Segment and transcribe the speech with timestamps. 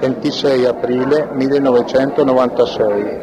[0.00, 3.18] 26 aprile 1996.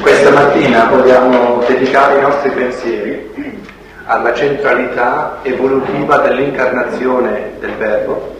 [0.00, 3.62] Questa mattina vogliamo dedicare i nostri pensieri
[4.06, 8.36] alla centralità evolutiva dell'incarnazione del Verbo,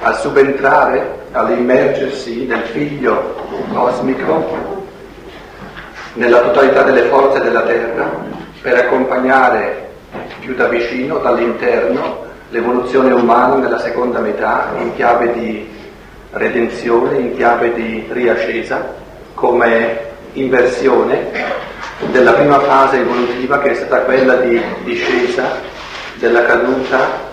[0.00, 3.34] al subentrare, all'immergersi del figlio
[3.72, 4.82] cosmico
[6.12, 8.08] nella totalità delle forze della terra
[8.62, 9.88] per accompagnare
[10.38, 12.23] più da vicino, dall'interno,
[12.54, 15.68] l'evoluzione umana nella seconda metà in chiave di
[16.30, 18.94] redenzione, in chiave di riascesa,
[19.34, 21.32] come inversione
[22.12, 25.50] della prima fase evolutiva che è stata quella di discesa,
[26.14, 27.32] della caduta,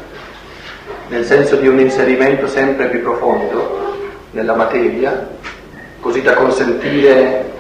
[1.10, 4.00] nel senso di un inserimento sempre più profondo
[4.32, 5.28] nella materia,
[6.00, 7.52] così da consentire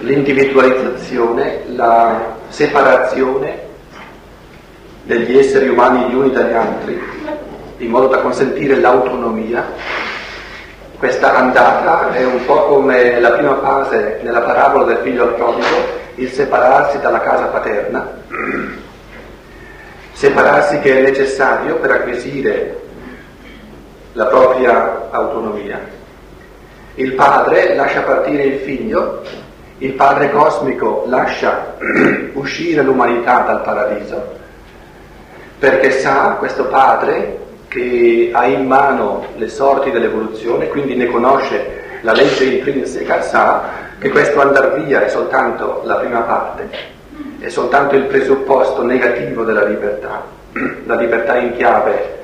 [0.00, 3.68] l'individualizzazione, la separazione
[5.10, 7.02] degli esseri umani gli uni dagli altri,
[7.78, 9.66] in modo da consentire l'autonomia.
[10.96, 15.98] Questa andata è un po' come la prima fase nella parabola del figlio al prodigo,
[16.14, 18.08] il separarsi dalla casa paterna,
[20.12, 22.80] separarsi che è necessario per acquisire
[24.12, 25.80] la propria autonomia.
[26.94, 29.22] Il padre lascia partire il figlio
[29.82, 31.76] il Padre cosmico lascia
[32.34, 34.39] uscire l'umanità dal paradiso,
[35.60, 42.12] perché sa, questo Padre, che ha in mano le sorti dell'evoluzione, quindi ne conosce la
[42.12, 46.68] legge intrinseca, sa che questo andar via è soltanto la prima parte,
[47.38, 50.24] è soltanto il presupposto negativo della libertà,
[50.86, 52.18] la libertà in chiave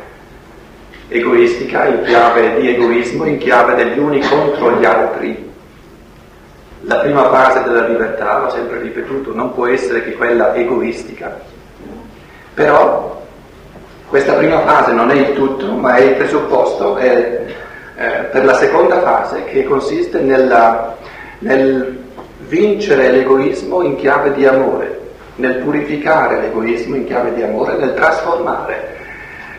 [1.09, 5.53] egoistica, in chiave di egoismo, in chiave degli uni contro gli altri,
[6.81, 11.39] la prima fase della libertà, l'ho sempre ripetuto, non può essere che quella egoistica.
[12.55, 13.17] Però
[14.09, 17.45] questa prima fase non è il tutto, ma è il presupposto è,
[17.97, 20.97] eh, per la seconda fase che consiste nella,
[21.41, 22.05] nel
[22.47, 25.01] vincere l'egoismo in chiave di amore,
[25.37, 28.95] nel purificare l'egoismo in chiave di amore, nel trasformare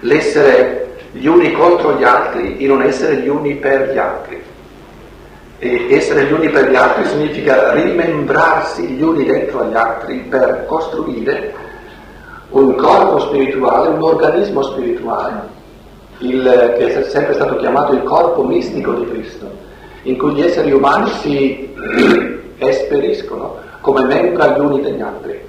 [0.02, 4.41] l'essere gli uni contro gli altri in un essere gli uni per gli altri.
[5.59, 10.66] E essere gli uni per gli altri significa rimembrarsi gli uni dentro agli altri per
[10.68, 11.66] costruire
[12.50, 15.41] un corpo spirituale, un organismo spirituale,
[16.19, 19.50] il, che è sempre stato chiamato il corpo mistico di Cristo,
[20.03, 21.74] in cui gli esseri umani si
[22.57, 25.40] esperiscono come membra gli uni degli altri.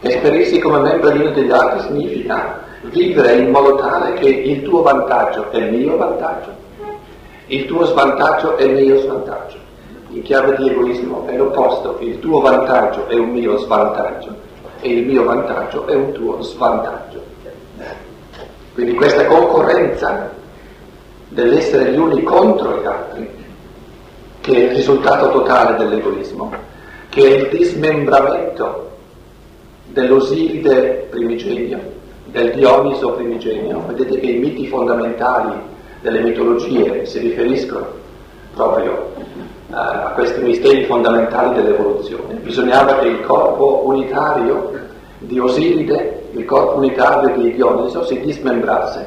[0.00, 4.82] Esperirsi come membra gli uni degli altri significa vivere in modo tale che il tuo
[4.82, 6.58] vantaggio è il mio vantaggio
[7.50, 9.56] il tuo svantaggio è il mio svantaggio.
[10.10, 14.46] In chiave di egoismo è l'opposto, il tuo vantaggio è un mio svantaggio
[14.80, 17.22] e il mio vantaggio è un tuo svantaggio.
[18.74, 20.30] Quindi questa concorrenza
[21.28, 23.28] dell'essere gli uni contro gli altri,
[24.40, 26.52] che è il risultato totale dell'egoismo,
[27.08, 28.90] che è il dismembramento
[29.86, 31.80] dell'Osiride primigenio,
[32.26, 33.82] del Dioniso primigenio.
[33.86, 35.54] Vedete che i miti fondamentali
[36.00, 37.86] delle mitologie si riferiscono
[38.54, 39.12] proprio
[39.70, 42.34] a questi misteri fondamentali dell'evoluzione.
[42.34, 44.72] Bisognava che il corpo unitario
[45.18, 49.06] di Osiride, il corpo unitario di Dioniso si dismembrasse,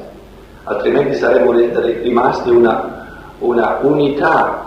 [0.66, 3.08] altrimenti saremmo rimasti una,
[3.40, 4.66] una unità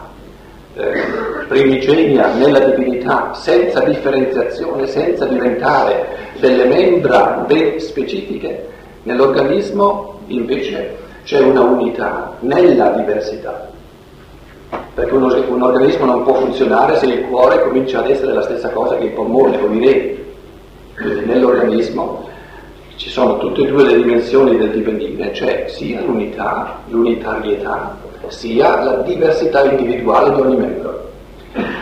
[0.75, 1.03] eh,
[1.47, 8.69] primigenia nella divinità, senza differenziazione, senza diventare delle membra ben specifiche.
[9.05, 13.71] Nell'organismo invece c'è una unità nella diversità.
[14.95, 18.71] Perché uno, un organismo non può funzionare se il cuore comincia ad essere la stessa
[18.71, 20.25] cosa che il polmone o i reni.
[20.95, 22.29] Quindi nell'organismo
[22.97, 27.97] ci sono tutte e due le dimensioni del divenire, cioè sia l'unità, l'unitarietà,
[28.29, 31.11] sia la diversità individuale di ogni membro.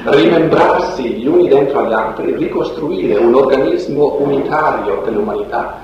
[0.04, 5.78] Rimembrarsi gli uni dentro agli altri, ricostruire un organismo unitario dell'umanità,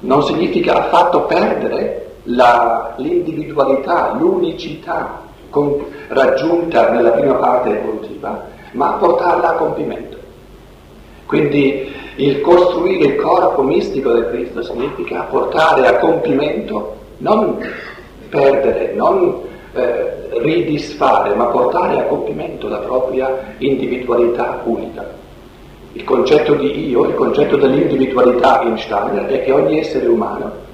[0.00, 9.50] non significa affatto perdere la, l'individualità, l'unicità con, raggiunta nella prima parte evolutiva, ma portarla
[9.50, 10.16] a compimento.
[11.26, 17.58] Quindi il costruire il corpo mistico del Cristo significa portare a compimento, non
[18.28, 19.40] perdere, non
[19.74, 25.16] eh, ridisfare, ma portare a compimento la propria individualità unica.
[25.92, 30.66] Il concetto di io, il concetto dell'individualità in Steiner è che ogni essere umano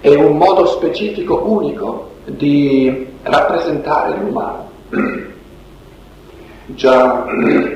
[0.00, 4.66] è un modo specifico, unico di rappresentare l'umano.
[6.66, 7.24] Già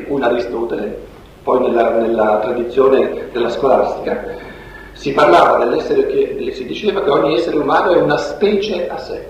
[0.07, 0.99] un Aristotele,
[1.43, 4.25] poi nella, nella tradizione della scolastica,
[4.93, 9.27] si parlava dell'essere che si diceva che ogni essere umano è una specie a sé.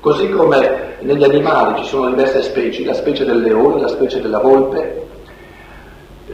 [0.00, 4.38] Così come negli animali ci sono diverse specie, la specie del leone, la specie della
[4.38, 5.04] volpe,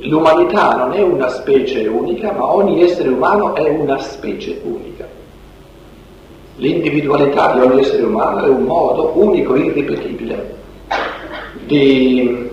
[0.00, 5.11] l'umanità non è una specie unica, ma ogni essere umano è una specie unica.
[6.56, 10.60] L'individualità di ogni essere umano è un modo unico, irripetibile
[11.64, 12.50] di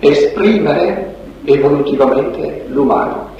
[0.00, 1.14] esprimere
[1.44, 3.30] evolutivamente l'umano.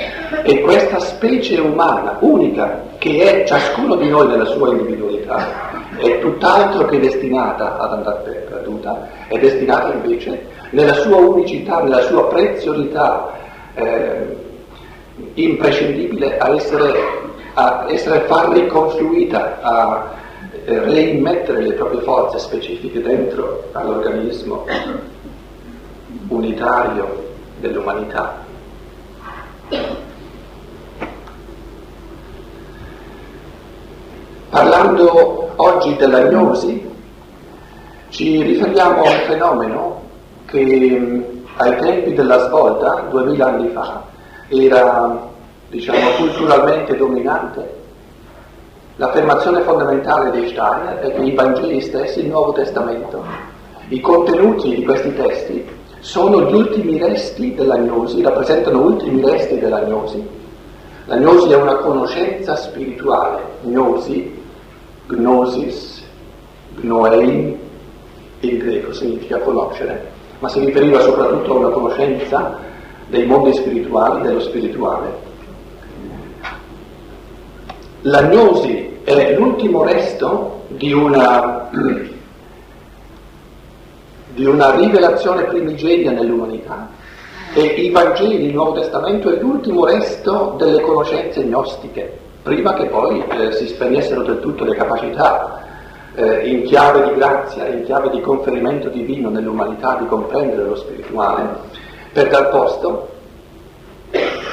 [0.44, 6.86] E questa specie umana unica, che è ciascuno di noi nella sua individualità, è tutt'altro
[6.86, 13.30] che destinata ad andare perduta, è destinata invece nella sua unicità, nella sua preziosità
[13.74, 14.36] eh,
[15.34, 16.92] imprescindibile a essere,
[17.54, 20.10] a essere far riconfluita, a
[20.64, 24.64] eh, reimmettere le proprie forze specifiche dentro all'organismo
[26.28, 28.40] unitario dell'umanità.
[34.48, 36.90] Parlando oggi della gnosi,
[38.10, 40.02] ci riferiamo a un fenomeno
[40.44, 41.26] che
[41.56, 44.02] ai tempi della svolta, duemila anni fa,
[44.48, 45.30] era
[45.72, 47.80] diciamo, culturalmente dominante.
[48.96, 53.24] L'affermazione fondamentale di Steiner è che i Vangeli stessi, il Nuovo Testamento,
[53.88, 55.66] i contenuti di questi testi
[56.00, 60.22] sono gli ultimi resti della gnosi, rappresentano ultimi resti della gnosi.
[61.06, 64.40] La gnosi è una conoscenza spirituale, gnosi,
[65.06, 66.02] gnosis,
[66.82, 67.58] gnoein,
[68.40, 70.10] in greco significa conoscere,
[70.40, 72.58] ma si riferiva soprattutto a una conoscenza
[73.08, 75.21] dei mondi spirituali, dello spirituale.
[78.04, 81.68] La gnosi è l'ultimo resto di una,
[84.34, 86.88] di una rivelazione primigenia nell'umanità
[87.54, 93.22] e i Vangeli, il Nuovo Testamento è l'ultimo resto delle conoscenze gnostiche, prima che poi
[93.22, 95.62] eh, si spegnessero del tutto le capacità
[96.16, 101.50] eh, in chiave di grazia, in chiave di conferimento divino nell'umanità di comprendere lo spirituale,
[102.12, 103.10] per dar posto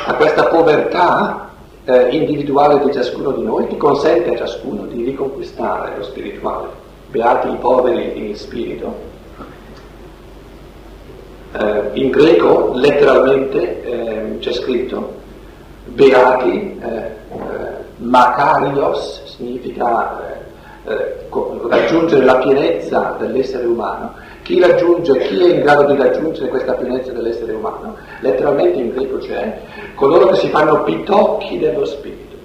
[0.05, 1.48] a questa povertà
[1.85, 6.67] eh, individuale di ciascuno di noi che consente a ciascuno di riconquistare lo spirituale.
[7.07, 9.07] Beati i poveri in spirito.
[11.51, 15.17] Eh, in greco letteralmente ehm, c'è scritto
[15.85, 17.17] beati, eh, eh,
[17.97, 20.21] makarios significa
[20.85, 21.27] eh, eh,
[21.67, 24.13] raggiungere la pienezza dell'essere umano,
[24.49, 29.19] chi raggiunge, chi è in grado di raggiungere questa pienezza dell'essere umano, letteralmente in greco
[29.19, 29.59] c'è
[29.93, 32.35] coloro che si fanno pitocchi dello spirito.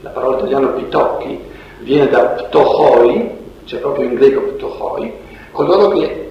[0.00, 1.38] La parola italiana pitocchi
[1.80, 3.30] viene da ptohoi,
[3.66, 5.12] c'è proprio in greco ptohoi,
[5.50, 6.30] coloro che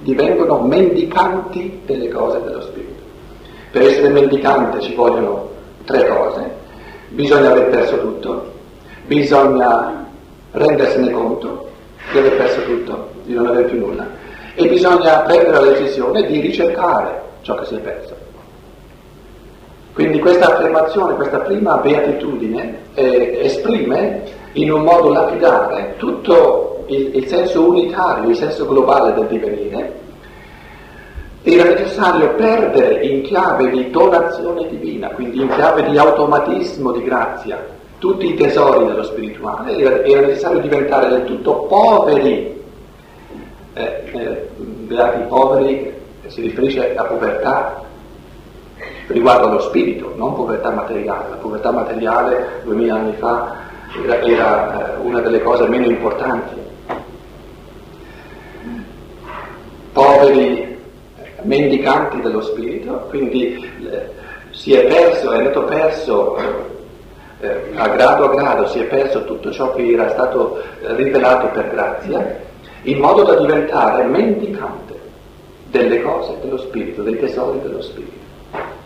[0.00, 3.02] divengono mendicanti delle cose dello spirito.
[3.70, 5.48] Per essere mendicante ci vogliono
[5.84, 6.50] tre cose,
[7.10, 8.50] bisogna aver perso tutto,
[9.06, 10.08] bisogna
[10.50, 11.68] rendersene conto
[12.10, 14.22] di aver perso tutto, di non avere più nulla,
[14.54, 18.14] e bisogna prendere la decisione di ricercare ciò che si è perso.
[19.94, 24.22] Quindi questa affermazione, questa prima beatitudine eh, esprime
[24.52, 30.02] in un modo lapidare tutto il, il senso unitario, il senso globale del divenire.
[31.42, 37.64] Era necessario perdere in chiave di donazione divina, quindi in chiave di automatismo di grazia,
[37.98, 42.53] tutti i tesori dello spirituale, era, era necessario diventare del tutto poveri.
[43.74, 45.92] Eh, eh, beati poveri
[46.28, 47.82] si riferisce a povertà
[49.08, 51.30] riguardo allo spirito, non povertà materiale.
[51.30, 53.56] La povertà materiale duemila anni fa
[54.02, 56.54] era, era eh, una delle cose meno importanti.
[59.92, 60.78] Poveri
[61.42, 64.10] mendicanti dello spirito, quindi eh,
[64.50, 66.36] si è perso, è andato perso
[67.40, 71.48] eh, a grado a grado si è perso tutto ciò che era stato eh, rivelato
[71.48, 72.40] per grazia,
[72.84, 74.98] in modo da diventare mendicante
[75.70, 78.22] delle cose dello spirito, dei tesori dello spirito.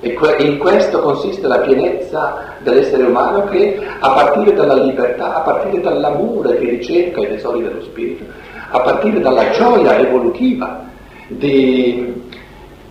[0.00, 5.80] E in questo consiste la pienezza dell'essere umano che a partire dalla libertà, a partire
[5.82, 8.24] dall'amore che ricerca i tesori dello spirito,
[8.70, 10.84] a partire dalla gioia evolutiva
[11.26, 12.14] di,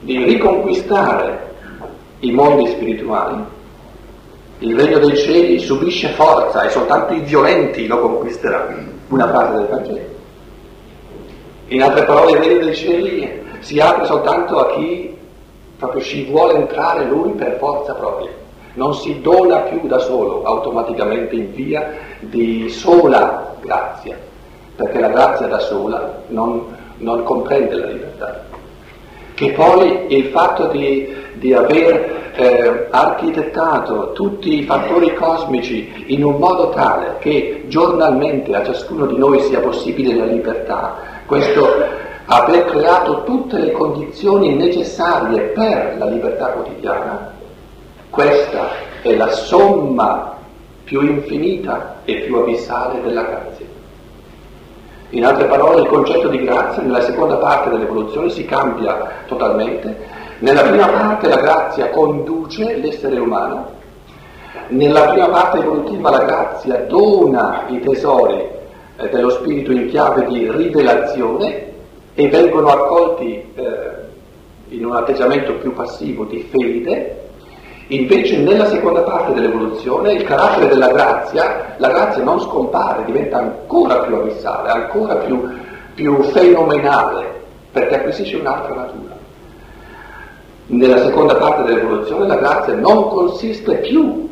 [0.02, 1.46] di riconquistare
[2.20, 3.42] i mondi spirituali,
[4.60, 8.96] il regno dei cieli subisce forza e soltanto i violenti lo conquisteranno.
[9.10, 10.17] Una frase del Vangelo.
[11.70, 15.14] In altre parole, il regno dei cieli si apre soltanto a chi
[15.78, 18.30] proprio ci vuole entrare lui per forza propria.
[18.74, 24.18] Non si dona più da solo, automaticamente in via di sola grazia,
[24.76, 26.64] perché la grazia da sola non,
[27.00, 28.46] non comprende la libertà.
[29.34, 36.38] Che poi il fatto di, di aver eh, architettato tutti i fattori cosmici in un
[36.38, 41.86] modo tale che giornalmente a ciascuno di noi sia possibile la libertà, questo
[42.25, 47.34] aver creato tutte le condizioni necessarie per la libertà quotidiana,
[48.10, 48.69] questa
[49.01, 50.36] è la somma
[50.86, 53.65] più infinita e più abissale della grazia.
[55.10, 60.15] In altre parole, il concetto di grazia nella seconda parte dell'evoluzione si cambia totalmente.
[60.39, 63.75] Nella prima parte la grazia conduce l'essere umano,
[64.69, 68.55] nella prima parte evolutiva la grazia dona i tesori
[69.12, 71.72] dello spirito in chiave di rivelazione
[72.16, 74.06] e vengono accolti eh,
[74.70, 77.30] in un atteggiamento più passivo di fede,
[77.88, 84.00] invece nella seconda parte dell'evoluzione il carattere della grazia, la grazia non scompare, diventa ancora
[84.00, 85.48] più abissale, ancora più,
[85.94, 89.16] più fenomenale, perché acquisisce un'altra natura.
[90.70, 94.27] Nella seconda parte dell'evoluzione la grazia non consiste più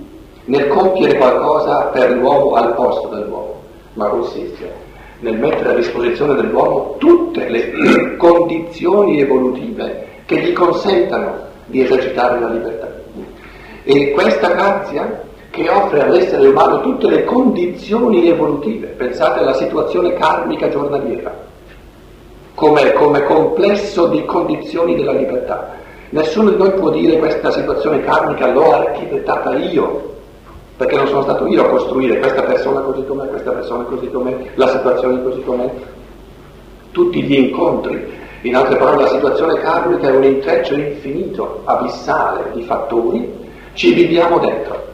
[0.46, 3.55] nel compiere qualcosa per l'uomo al posto dell'uomo,
[3.96, 4.72] ma consiste
[5.20, 11.34] nel mettere a disposizione dell'uomo tutte le condizioni evolutive che gli consentano
[11.66, 12.94] di esercitare la libertà.
[13.84, 20.68] E questa grazia che offre all'essere umano tutte le condizioni evolutive, pensate alla situazione karmica
[20.70, 21.34] giornaliera,
[22.56, 25.74] come, come complesso di condizioni della libertà.
[26.10, 30.15] Nessuno di noi può dire questa situazione karmica l'ho architettata io,
[30.78, 34.36] perché non sono stato io a costruire questa persona così com'è, questa persona così com'è,
[34.56, 35.70] la situazione così com'è.
[36.92, 42.64] Tutti gli incontri, in altre parole la situazione karmica è un intreccio infinito, abissale di
[42.64, 43.32] fattori,
[43.74, 44.94] ci viviamo dentro.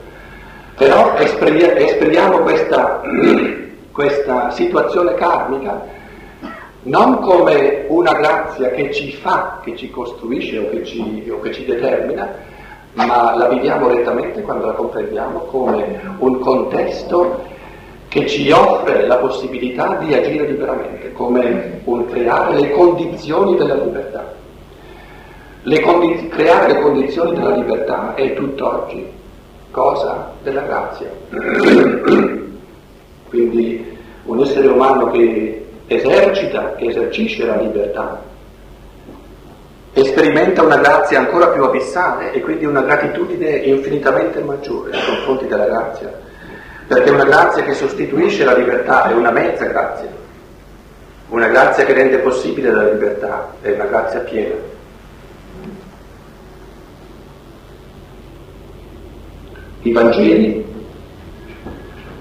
[0.76, 3.02] Però esprimiamo questa,
[3.92, 6.00] questa situazione karmica
[6.84, 11.52] non come una grazia che ci fa, che ci costruisce o che ci, o che
[11.52, 12.34] ci determina,
[12.94, 17.50] ma la viviamo rettamente quando la comprendiamo come un contesto
[18.08, 24.34] che ci offre la possibilità di agire liberamente, come un creare le condizioni della libertà.
[25.64, 29.08] Le condi- creare le condizioni della libertà è tutt'oggi
[29.72, 31.10] cosa della grazia.
[33.30, 38.22] Quindi un essere umano che esercita, che esercisce la libertà,
[39.94, 45.66] sperimenta una grazia ancora più abissale e quindi una gratitudine infinitamente maggiore nei confronti della
[45.66, 46.14] grazia,
[46.88, 50.10] perché una grazia che sostituisce la libertà è una mezza grazia,
[51.30, 54.56] una grazia che rende possibile la libertà è una grazia piena.
[59.84, 60.66] I Vangeli,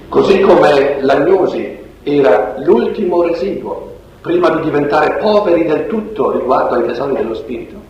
[0.08, 3.89] così come l'agnosi era l'ultimo residuo
[4.20, 7.88] prima di diventare poveri del tutto riguardo ai tesori dello Spirito.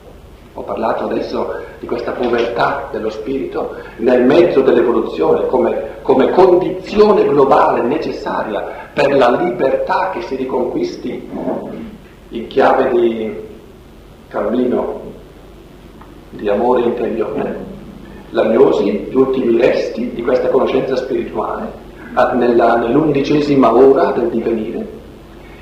[0.55, 7.83] Ho parlato adesso di questa povertà dello Spirito nel mezzo dell'evoluzione come, come condizione globale
[7.83, 11.29] necessaria per la libertà che si riconquisti
[12.31, 13.35] in chiave di
[14.29, 15.01] cammino
[16.31, 17.69] di amore interiore.
[18.31, 21.89] L'agnosi, gli ultimi resti di questa conoscenza spirituale
[22.35, 25.00] nella, nell'undicesima ora del divenire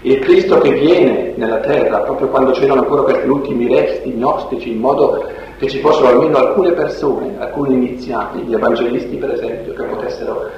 [0.02, 4.78] il Cristo che viene nella terra, proprio quando c'erano ancora questi ultimi resti gnostici, in
[4.78, 5.24] modo
[5.58, 10.50] che ci fossero almeno alcune persone, alcuni iniziati, gli evangelisti per esempio, che potessero,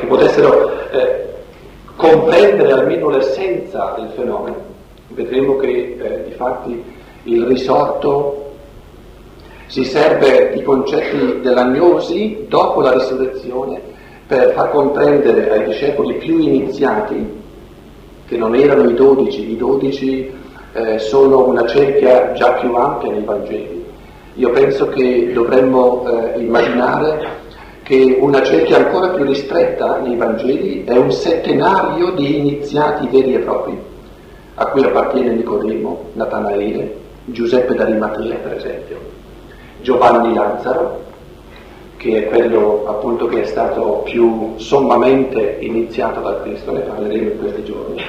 [0.00, 1.26] che potessero eh,
[1.96, 4.56] comprendere almeno l'essenza del fenomeno.
[5.08, 6.80] Vedremo che eh, di fatti
[7.24, 8.52] il risorto
[9.66, 13.80] si serve di concetti dell'agnosi dopo la risurrezione
[14.28, 17.46] per far comprendere ai discepoli più iniziati
[18.28, 20.30] che non erano i dodici, i dodici
[20.74, 23.84] eh, sono una cerchia già più ampia nei Vangeli.
[24.34, 27.36] Io penso che dovremmo eh, immaginare
[27.82, 33.38] che una cerchia ancora più ristretta nei Vangeli è un settenario di iniziati veri e
[33.38, 33.78] propri,
[34.54, 38.98] a cui appartiene Nicodemo, Natanaele, Giuseppe d'Arimatea per esempio,
[39.80, 41.06] Giovanni Lazzaro,
[41.98, 47.38] che è quello appunto che è stato più sommamente iniziato dal Cristo, ne parleremo in
[47.38, 48.02] questi giorni.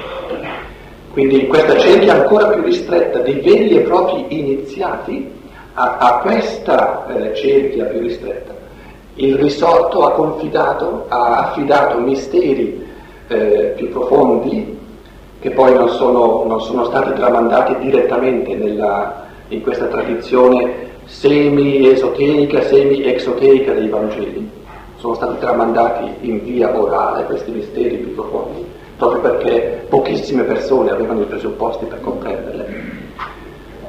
[1.12, 5.32] Quindi questa cerchia ancora più ristretta dei veri e propri iniziati,
[5.74, 8.54] a, a questa eh, cerchia più ristretta,
[9.16, 12.88] il risorto ha confidato, ha affidato misteri
[13.28, 14.78] eh, più profondi
[15.40, 23.74] che poi non sono, non sono stati tramandati direttamente nella, in questa tradizione semi-esoterica, semi-exoterica
[23.74, 24.50] dei Vangeli.
[24.98, 28.64] Sono stati tramandati in via orale questi misteri più profondi,
[28.98, 33.08] proprio perché pochissime persone avevano i presupposti per comprenderle.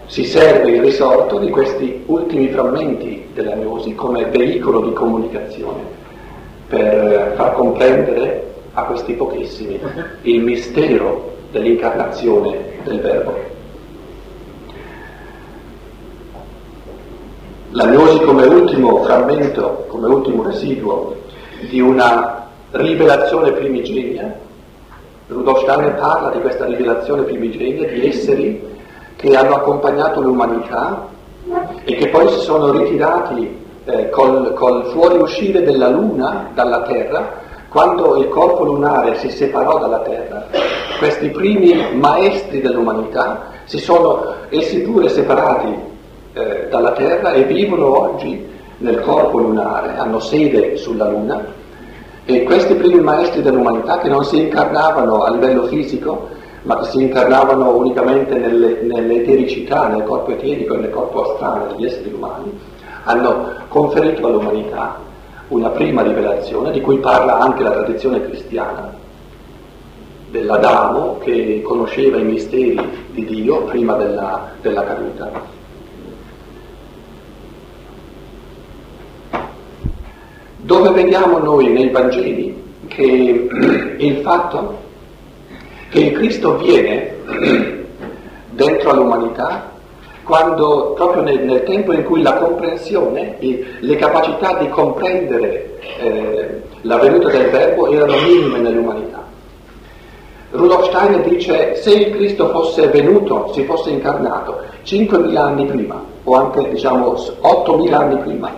[0.06, 5.82] si serve il risorto di questi ultimi frammenti della gnosi come veicolo di comunicazione
[6.66, 9.78] per far comprendere a questi pochissimi
[10.22, 13.49] il mistero dell'incarnazione del Verbo.
[17.72, 21.14] La gnosi come ultimo frammento, come ultimo residuo
[21.68, 24.36] di una rivelazione primigenia,
[25.28, 28.60] Rudolf Steiner parla di questa rivelazione primigenia di esseri
[29.14, 31.06] che hanno accompagnato l'umanità
[31.84, 38.16] e che poi si sono ritirati eh, col, col fuoriuscire della Luna dalla Terra quando
[38.16, 40.48] il corpo lunare si separò dalla Terra,
[40.98, 45.89] questi primi maestri dell'umanità si sono essi pure separati
[46.32, 48.46] eh, dalla Terra e vivono oggi
[48.78, 51.44] nel corpo lunare, hanno sede sulla Luna
[52.24, 56.28] e questi primi maestri dell'umanità che non si incarnavano a livello fisico,
[56.62, 61.86] ma che si incarnavano unicamente nelle, nell'etericità, nel corpo eterico e nel corpo astrale degli
[61.86, 62.58] esseri umani,
[63.04, 64.98] hanno conferito all'umanità
[65.48, 68.94] una prima rivelazione di cui parla anche la tradizione cristiana,
[70.30, 72.78] dell'Adamo che conosceva i misteri
[73.10, 75.58] di Dio prima della, della caduta.
[80.62, 83.48] Dove vediamo noi nei Vangeli che
[83.98, 84.78] il fatto
[85.90, 87.14] che il Cristo viene
[88.50, 89.70] dentro all'umanità
[90.30, 96.98] quando proprio nel, nel, tempo in cui la comprensione, le capacità di comprendere eh, la
[96.98, 99.26] venuta del Verbo erano minime nell'umanità.
[100.52, 106.34] Rudolf Steiner dice se il Cristo fosse venuto, si fosse incarnato 5.000 anni prima, o
[106.34, 108.54] anche diciamo 8.000 anni prima,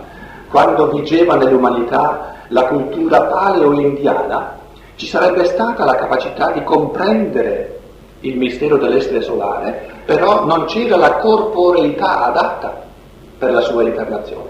[0.53, 4.55] quando vigeva nell'umanità la cultura paleo-indiana,
[4.97, 7.79] ci sarebbe stata la capacità di comprendere
[8.19, 12.83] il mistero dell'essere solare, però non c'era la corporeità adatta
[13.39, 14.47] per la sua incarnazione.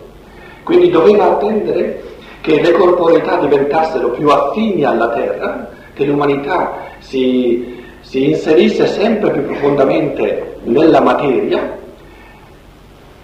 [0.65, 2.03] Quindi doveva attendere
[2.41, 9.45] che le corporeità diventassero più affini alla terra, che l'umanità si, si inserisse sempre più
[9.45, 11.77] profondamente nella materia,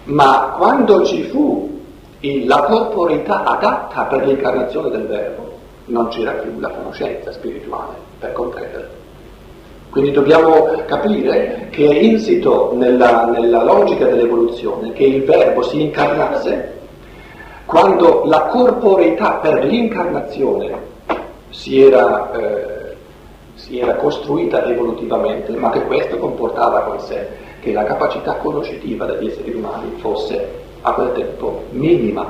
[0.04, 1.69] ma quando ci fu
[2.46, 8.98] la corporeità adatta per l'incarnazione del Verbo, non c'era più la conoscenza spirituale per comprendere.
[9.90, 16.78] Quindi dobbiamo capire che è insito nella, nella logica dell'evoluzione che il verbo si incarnasse
[17.70, 20.72] quando la corporeità per l'incarnazione
[21.50, 22.96] si era, eh,
[23.54, 27.28] si era costruita evolutivamente, ma che questo comportava con sé
[27.60, 32.26] che la capacità conoscitiva degli esseri umani fosse a quel tempo minima.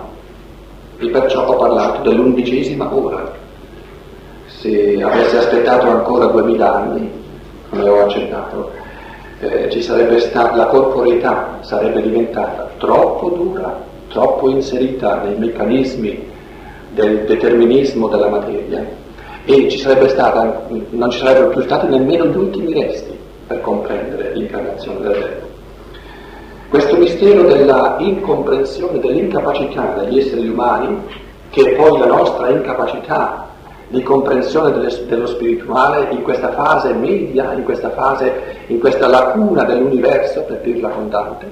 [0.99, 3.33] E perciò ho parlato dell'undicesima ora.
[4.47, 7.11] Se avesse aspettato ancora duemila anni,
[7.71, 8.71] come ho accennato,
[9.41, 16.29] eh, ci sarebbe stata, la corporeità sarebbe diventata troppo dura, troppo inserita nei meccanismi
[16.93, 18.85] del determinismo della materia
[19.45, 25.01] e ci stata, non ci sarebbero più stati nemmeno gli ultimi resti per comprendere l'incarnazione
[25.01, 25.50] del Verbo.
[26.71, 31.03] Questo mistero della incomprensione, dell'incapacità degli esseri umani,
[31.51, 33.49] che è poi la nostra incapacità
[33.89, 38.33] di comprensione delle, dello spirituale in questa fase media, in questa fase,
[38.69, 41.47] in questa lacuna dell'universo, per dirla con Dante.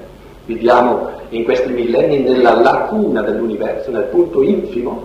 [0.45, 5.03] Viviamo in questi millenni nella lacuna dell'universo, nel punto infimo,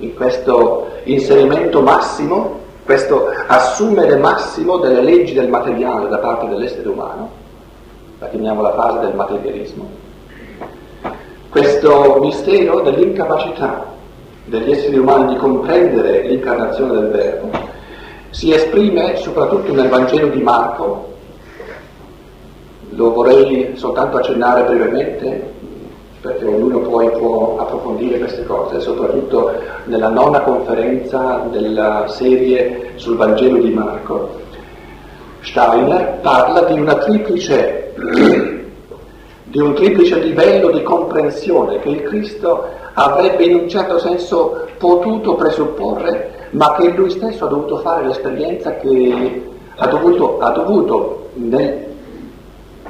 [0.00, 7.39] in questo inserimento massimo, questo assumere massimo delle leggi del materiale da parte dell'essere umano,
[8.20, 9.88] la chiamiamo la fase del materialismo.
[11.48, 13.86] Questo mistero dell'incapacità
[14.44, 17.50] degli esseri umani di comprendere l'incarnazione del Verbo
[18.28, 21.08] si esprime soprattutto nel Vangelo di Marco,
[22.90, 25.58] lo vorrei soltanto accennare brevemente
[26.20, 29.52] perché ognuno poi può approfondire queste cose, soprattutto
[29.84, 34.38] nella nona conferenza della serie sul Vangelo di Marco.
[35.40, 37.89] Steiner parla di una triplice
[39.44, 45.34] di un triplice livello di comprensione che il Cristo avrebbe in un certo senso potuto
[45.34, 49.42] presupporre, ma che lui stesso ha dovuto fare l'esperienza che
[49.76, 51.84] ha dovuto, ha dovuto nel,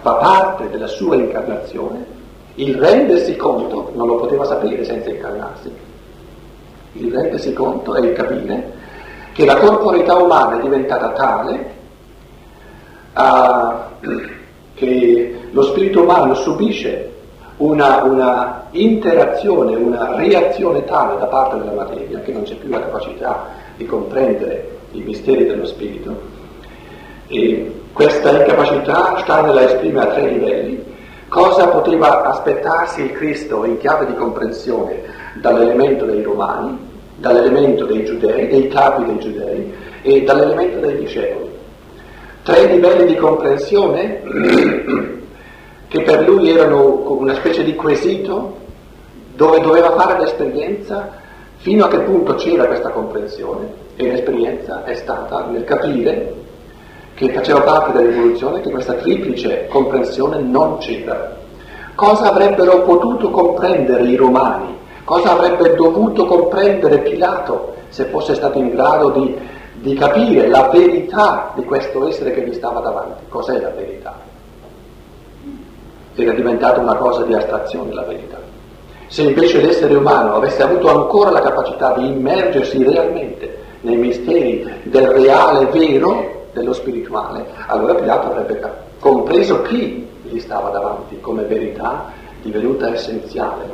[0.01, 2.19] fa parte della sua incarnazione,
[2.57, 5.71] il rendersi conto, non lo poteva sapere senza incarnarsi,
[6.93, 8.73] il rendersi conto e il capire
[9.33, 11.75] che la corporeità umana è diventata tale
[13.15, 14.39] uh,
[14.81, 17.13] che lo spirito umano subisce
[17.59, 22.81] una, una, interazione, una reazione tale da parte della materia che non c'è più la
[22.81, 26.39] capacità di comprendere i misteri dello spirito.
[27.29, 30.83] E questa incapacità Steiner la esprime a tre livelli.
[31.29, 35.03] Cosa poteva aspettarsi il Cristo in chiave di comprensione
[35.35, 36.77] dall'elemento dei romani,
[37.17, 41.60] dall'elemento dei giudei, dei capi dei giudei e dall'elemento dei discepoli?
[42.43, 44.23] Tre livelli di comprensione
[45.89, 48.57] che per lui erano una specie di quesito
[49.35, 51.11] dove doveva fare l'esperienza
[51.57, 56.35] fino a che punto c'era questa comprensione e l'esperienza è stata nel capire
[57.15, 61.37] che faceva parte dell'evoluzione che questa triplice comprensione non c'era.
[61.95, 64.75] Cosa avrebbero potuto comprendere i romani?
[65.05, 69.37] Cosa avrebbe dovuto comprendere Pilato se fosse stato in grado di,
[69.81, 73.25] di capire la verità di questo essere che gli stava davanti?
[73.29, 74.15] Cos'è la verità?
[76.15, 78.39] Era diventata una cosa di astrazione la verità.
[79.07, 85.09] Se invece l'essere umano avesse avuto ancora la capacità di immergersi realmente nei misteri del
[85.09, 88.61] reale vero, dello spirituale, allora Pilato avrebbe
[88.99, 92.13] compreso chi gli stava davanti come verità
[92.43, 93.65] divenuta essenziale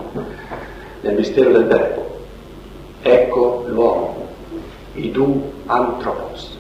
[1.00, 2.04] nel mistero del verbo.
[3.02, 4.25] Ecco l'uomo,
[4.96, 6.58] idu anthropos.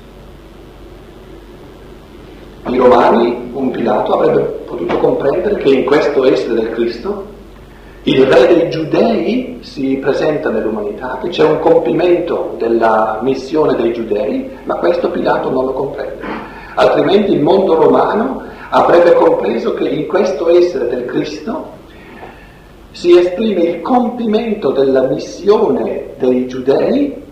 [2.68, 7.34] I romani, un Pilato, avrebbe potuto comprendere che in questo essere del Cristo
[8.02, 14.48] il re dei giudei si presenta nell'umanità, che c'è un compimento della missione dei giudei,
[14.64, 16.22] ma questo Pilato non lo comprende.
[16.74, 21.74] Altrimenti il mondo romano avrebbe compreso che in questo essere del Cristo
[22.90, 27.24] si esprime il compimento della missione dei giudei,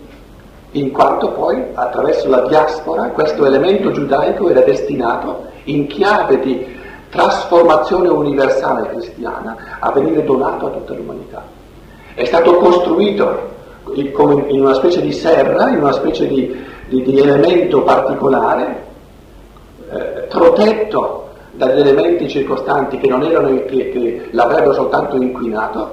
[0.75, 6.65] in quanto poi attraverso la diaspora questo elemento giudaico era destinato in chiave di
[7.09, 11.43] trasformazione universale cristiana a venire donato a tutta l'umanità.
[12.13, 13.53] È stato costruito
[13.93, 18.83] in una specie di serra, in una specie di, di, di elemento particolare,
[19.91, 25.91] eh, protetto dagli elementi circostanti che non erano che, che l'avrebbero soltanto inquinato,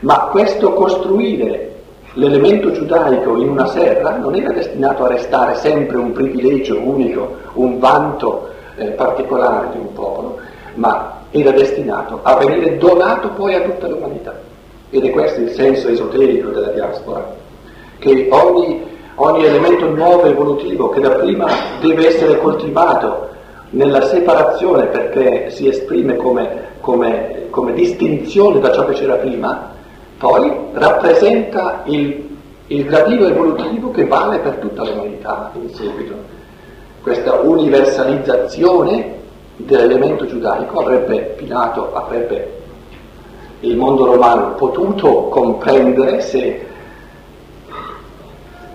[0.00, 1.67] ma questo costruire
[2.18, 7.78] l'elemento giudaico in una serra non era destinato a restare sempre un privilegio unico, un
[7.78, 10.38] vanto eh, particolare di un popolo,
[10.74, 14.34] ma era destinato a venire donato poi a tutta l'umanità.
[14.90, 17.24] Ed è questo il senso esoterico della diaspora,
[17.98, 21.46] che ogni, ogni elemento nuovo evolutivo che da prima
[21.80, 23.28] deve essere coltivato
[23.70, 29.76] nella separazione perché si esprime come, come, come distinzione da ciò che c'era prima,
[30.18, 36.14] poi rappresenta il, il gradino evolutivo che vale per tutta l'umanità in seguito.
[37.02, 39.14] Questa universalizzazione
[39.56, 42.56] dell'elemento giudaico avrebbe Pilato, avrebbe
[43.60, 46.66] il mondo romano potuto comprendere se,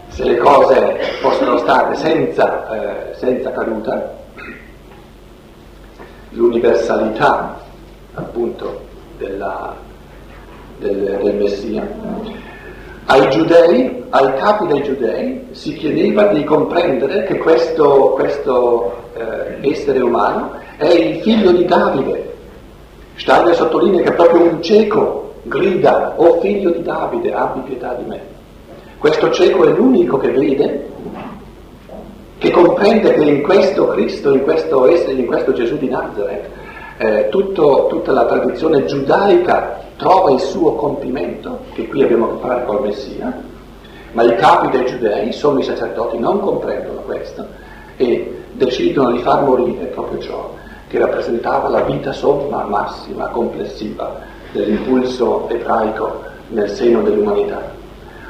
[0.08, 4.16] se le cose fossero state senza, eh, senza caduta,
[6.30, 7.60] l'universalità
[8.14, 8.82] appunto
[9.18, 9.76] della,
[10.84, 11.88] del, del Messia.
[13.06, 20.00] Ai giudei, ai capi dei giudei, si chiedeva di comprendere che questo, questo eh, essere
[20.00, 22.32] umano è il figlio di Davide.
[23.16, 28.06] Steiner sottolinea che proprio un cieco grida, o oh figlio di Davide, abbi pietà di
[28.06, 28.22] me.
[28.98, 30.88] Questo cieco è l'unico che vede,
[32.38, 36.50] che comprende che in questo Cristo, in questo essere, in questo Gesù di Nazareth,
[36.98, 42.48] eh, tutto, tutta la tradizione giudaica trova il suo compimento, che qui abbiamo a che
[42.48, 43.42] fare col Messia,
[44.14, 47.46] ma i capi dei giudei, sono i sacerdoti, non comprendono questo
[47.98, 50.54] e decidono di far morire proprio ciò
[50.88, 54.16] che rappresentava la vita somma, massima, complessiva
[54.52, 57.72] dell'impulso ebraico nel seno dell'umanità.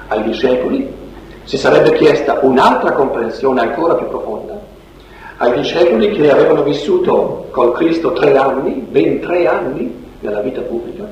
[0.08, 0.90] Ai discepoli
[1.44, 4.58] si sarebbe chiesta un'altra comprensione ancora più profonda.
[5.38, 11.06] Ai discepoli che avevano vissuto col Cristo tre anni, ben tre anni nella vita pubblica,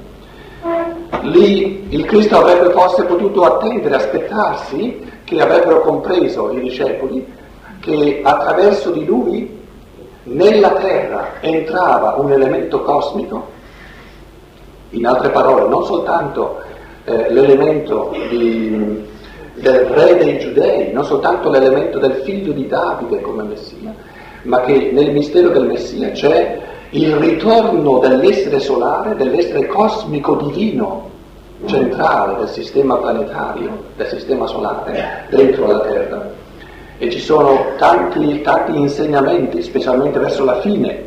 [1.21, 7.25] lì il Cristo avrebbe forse potuto attendere, aspettarsi che avrebbero compreso i discepoli
[7.79, 9.59] che attraverso di lui
[10.23, 13.59] nella terra entrava un elemento cosmico,
[14.91, 16.61] in altre parole non soltanto
[17.05, 19.03] eh, l'elemento di,
[19.55, 23.93] del re dei giudei, non soltanto l'elemento del figlio di Davide come Messia,
[24.43, 26.59] ma che nel mistero del Messia c'è
[26.91, 31.09] il ritorno dell'essere solare, dell'essere cosmico divino
[31.65, 36.29] centrale del sistema planetario, del sistema solare, dentro la Terra.
[36.97, 41.05] E ci sono tanti, tanti insegnamenti, specialmente verso la fine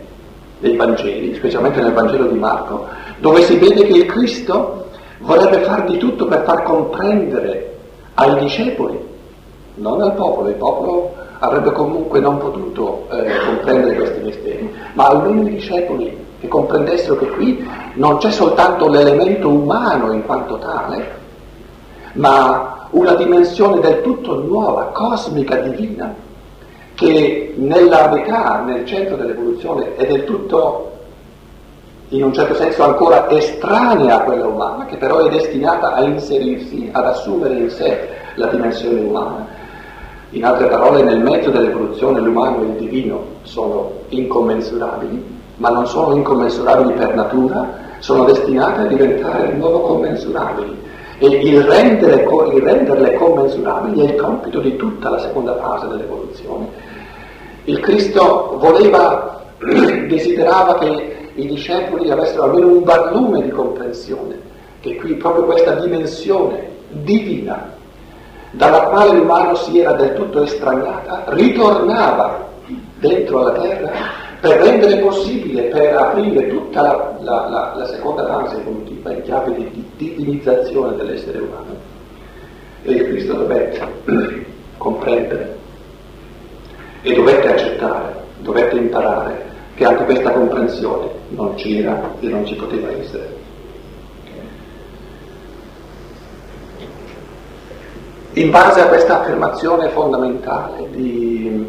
[0.59, 2.87] dei Vangeli, specialmente nel Vangelo di Marco,
[3.19, 4.87] dove si vede che il Cristo
[5.19, 7.77] vorrebbe far di tutto per far comprendere
[8.15, 8.99] ai discepoli,
[9.75, 11.15] non al popolo, il popolo
[11.45, 17.29] avrebbe comunque non potuto eh, comprendere questi misteri, ma almeno i discepoli che comprendessero che
[17.29, 21.23] qui non c'è soltanto l'elemento umano in quanto tale,
[22.15, 26.15] ma una dimensione del tutto nuova, cosmica, divina,
[26.95, 30.93] che nella metà, nel centro dell'evoluzione, è del tutto,
[32.11, 36.89] in un certo senso, ancora estranea a quella umana, che però è destinata a inserirsi,
[36.93, 39.54] ad assumere in sé la dimensione umana.
[40.35, 45.23] In altre parole, nel mezzo dell'evoluzione l'umano e il divino sono incommensurabili,
[45.59, 50.77] ma non sono incommensurabili per natura, sono destinate a diventare di nuovo commensurabili.
[51.19, 56.67] E il, rendere, il renderle commensurabili è il compito di tutta la seconda fase dell'evoluzione.
[57.67, 59.41] Il Cristo voleva,
[60.09, 64.37] desiderava che i discepoli avessero almeno un barlume di comprensione,
[64.81, 67.74] che qui proprio questa dimensione divina,
[68.55, 72.49] dalla quale l'umano si era del tutto estraniata, ritornava
[72.99, 73.91] dentro alla terra
[74.41, 79.55] per rendere possibile, per aprire tutta la, la, la, la seconda fase evolutiva in chiave
[79.55, 81.93] di, di divinizzazione dell'essere umano.
[82.83, 83.87] E il Cristo dovette
[84.77, 85.57] comprendere
[87.03, 92.91] e dovette accettare, dovette imparare che anche questa comprensione non c'era e non ci poteva
[92.93, 93.44] essere.
[98.37, 101.65] In base a questa affermazione fondamentale di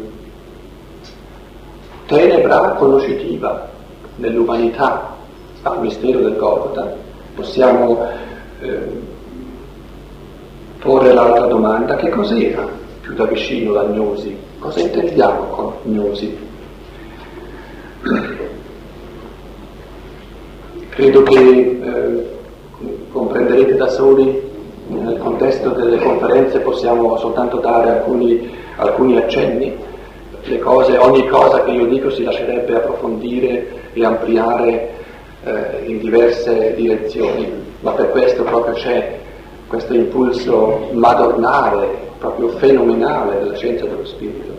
[2.06, 3.68] tenebra conoscitiva
[4.16, 5.14] nell'umanità
[5.62, 6.92] al mistero del Golgotha,
[7.36, 8.08] possiamo
[8.58, 9.00] eh,
[10.80, 12.66] porre l'altra domanda, che cos'era
[13.00, 14.36] più da vicino la gnosi?
[14.58, 16.36] Cosa intendiamo con gnosi?
[20.88, 22.38] Credo che eh,
[23.12, 24.54] comprenderete da soli,
[24.88, 29.84] nel contesto delle conferenze possiamo soltanto dare alcuni, alcuni accenni
[30.60, 34.90] cose, ogni cosa che io dico si lascerebbe approfondire e ampliare
[35.44, 39.18] eh, in diverse direzioni, ma per questo proprio c'è
[39.66, 44.54] questo impulso madornale, proprio fenomenale della scienza dello spirito.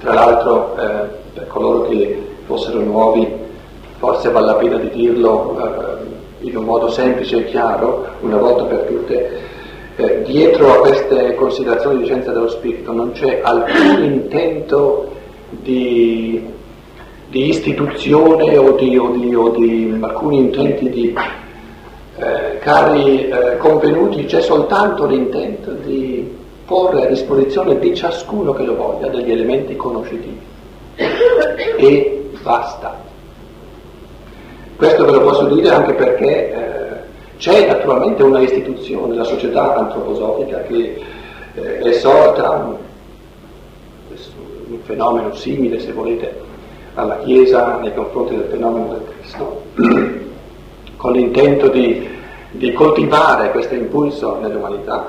[0.00, 3.30] Tra l'altro, eh, per coloro che fossero nuovi,
[3.98, 6.15] forse vale la pena di dirlo eh,
[6.48, 9.40] in un modo semplice e chiaro, una volta per tutte,
[9.96, 15.10] eh, dietro a queste considerazioni di scienza dello spirito non c'è alcun intento
[15.50, 16.44] di,
[17.28, 21.14] di istituzione o di, o, di, o di, alcuni intenti di
[22.18, 28.74] eh, cari eh, convenuti, c'è soltanto l'intento di porre a disposizione di ciascuno che lo
[28.74, 30.40] voglia degli elementi conoscitivi.
[31.76, 33.05] E basta.
[34.76, 36.96] Questo ve lo posso dire anche perché eh,
[37.38, 41.02] c'è naturalmente una istituzione, la società antroposofica, che
[41.54, 42.76] eh, è sorta,
[44.68, 46.40] un fenomeno simile, se volete,
[46.94, 49.62] alla Chiesa nei confronti del fenomeno del Cristo,
[50.96, 52.06] con l'intento di,
[52.50, 55.08] di coltivare questo impulso nell'umanità,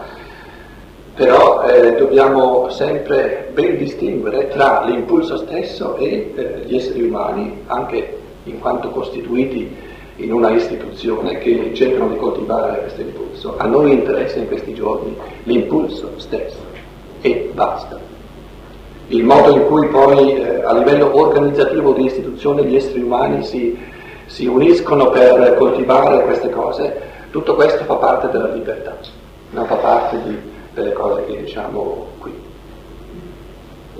[1.14, 8.18] però eh, dobbiamo sempre ben distinguere tra l'impulso stesso e eh, gli esseri umani, anche
[8.50, 9.70] in quanto costituiti
[10.18, 13.56] in una istituzione che cercano di coltivare questo impulso.
[13.58, 16.58] A noi interessa in questi giorni l'impulso stesso
[17.22, 18.00] e basta.
[19.10, 23.78] Il modo in cui poi eh, a livello organizzativo di istituzione gli esseri umani si,
[24.26, 28.98] si uniscono per coltivare queste cose, tutto questo fa parte della libertà,
[29.52, 30.38] non fa parte di,
[30.74, 32.34] delle cose che diciamo qui.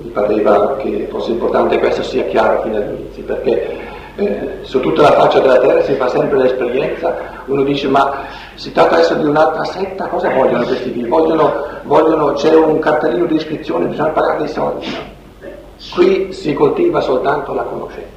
[0.00, 3.78] Mi pareva che fosse importante che questo sia chiaro fino all'inizio, perché
[4.18, 8.24] eh, su tutta la faccia della terra si fa sempre l'esperienza, uno dice ma
[8.56, 11.06] si tratta adesso di un'altra setta, cosa vogliono questi qui?
[11.06, 11.52] Vogliono,
[11.84, 14.86] vogliono, c'è un cartellino di iscrizione, bisogna pagare dei soldi.
[15.94, 18.16] Qui si coltiva soltanto la conoscenza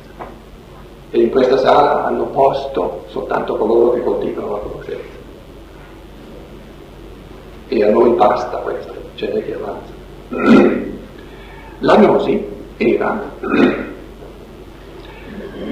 [1.11, 5.19] e in questa sala hanno posto soltanto coloro che coltivano la conoscenza.
[7.67, 10.89] E a noi basta questo, ce n'è che avanza.
[11.83, 12.45] La gnosi
[12.77, 13.19] era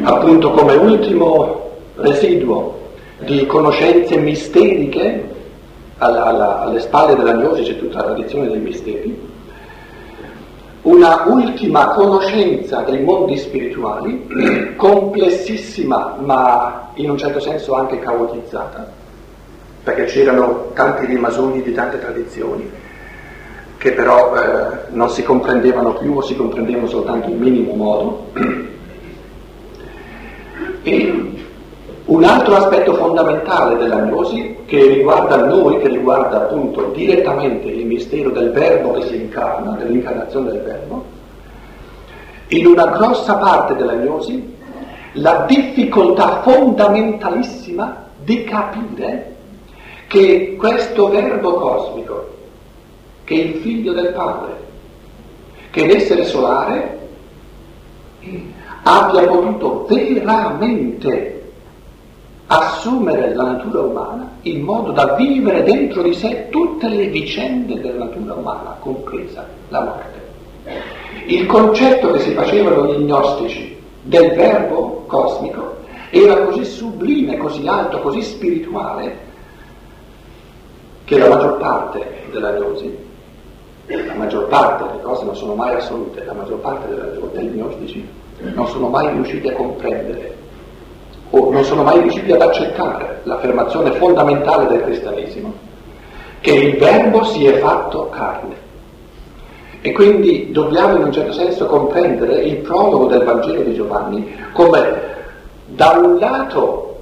[0.04, 2.78] appunto come ultimo residuo
[3.19, 5.28] di conoscenze misteriche,
[5.97, 9.28] alla, alla, alle spalle della gnosi c'è tutta la tradizione dei misteri,
[10.84, 18.89] una ultima conoscenza dei mondi spirituali, complessissima ma in un certo senso anche caotizzata,
[19.84, 22.88] perché c'erano tanti rimasugli di tante tradizioni
[23.78, 28.28] che però eh, non si comprendevano più o si comprendevano soltanto in minimo modo.
[32.06, 38.32] Un altro aspetto fondamentale della gnosi che riguarda noi, che riguarda appunto direttamente il mistero
[38.32, 41.06] del verbo che si incarna, dell'incarnazione del verbo,
[42.47, 44.58] in una grossa parte della gnosi
[45.13, 49.36] la difficoltà fondamentalissima di capire
[50.08, 52.36] che questo verbo cosmico,
[53.23, 54.58] che è il figlio del Padre,
[55.69, 56.97] che l'essere solare,
[58.83, 61.39] abbia potuto veramente
[62.47, 68.05] assumere la natura umana in modo da vivere dentro di sé tutte le vicende della
[68.05, 70.27] natura umana, compresa la morte.
[71.25, 75.77] Il concetto che si facevano gli gnostici del verbo cosmico
[76.09, 79.27] era così sublime, così alto, così spirituale,
[81.05, 82.97] che la maggior parte della gnosi,
[83.85, 86.87] la maggior parte delle cose non sono mai assolute, la maggior parte
[87.33, 88.07] degli gnostici
[88.39, 90.38] non sono mai riusciti a comprendere
[91.32, 95.54] o non sono mai riusciti ad accettare l'affermazione fondamentale del cristianesimo,
[96.41, 98.67] che il verbo si è fatto carne.
[99.82, 105.17] E quindi dobbiamo in un certo senso comprendere il prologo del Vangelo di Giovanni come
[105.67, 106.97] da un lato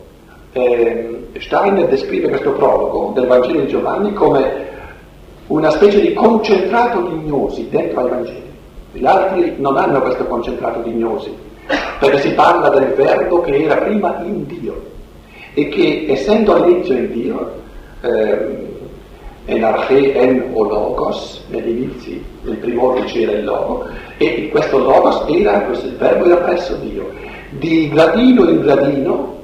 [0.51, 4.65] eh, Steiner descrive questo prologo del Vangelo di Giovanni come
[5.47, 8.46] una specie di concentrato di gnosi dentro ai Vangeli.
[8.91, 11.33] Gli altri non hanno questo concentrato di gnosi,
[11.99, 14.95] perché si parla del verbo che era prima in Dio
[15.53, 17.51] e che essendo all'inizio in Dio,
[18.01, 18.65] eh,
[19.45, 23.85] en arche en o logos, negli inizi, nel primo c'era il logo,
[24.17, 27.09] e questo logos era, questo, verbo era presso Dio.
[27.49, 29.35] Di gradino in gradino,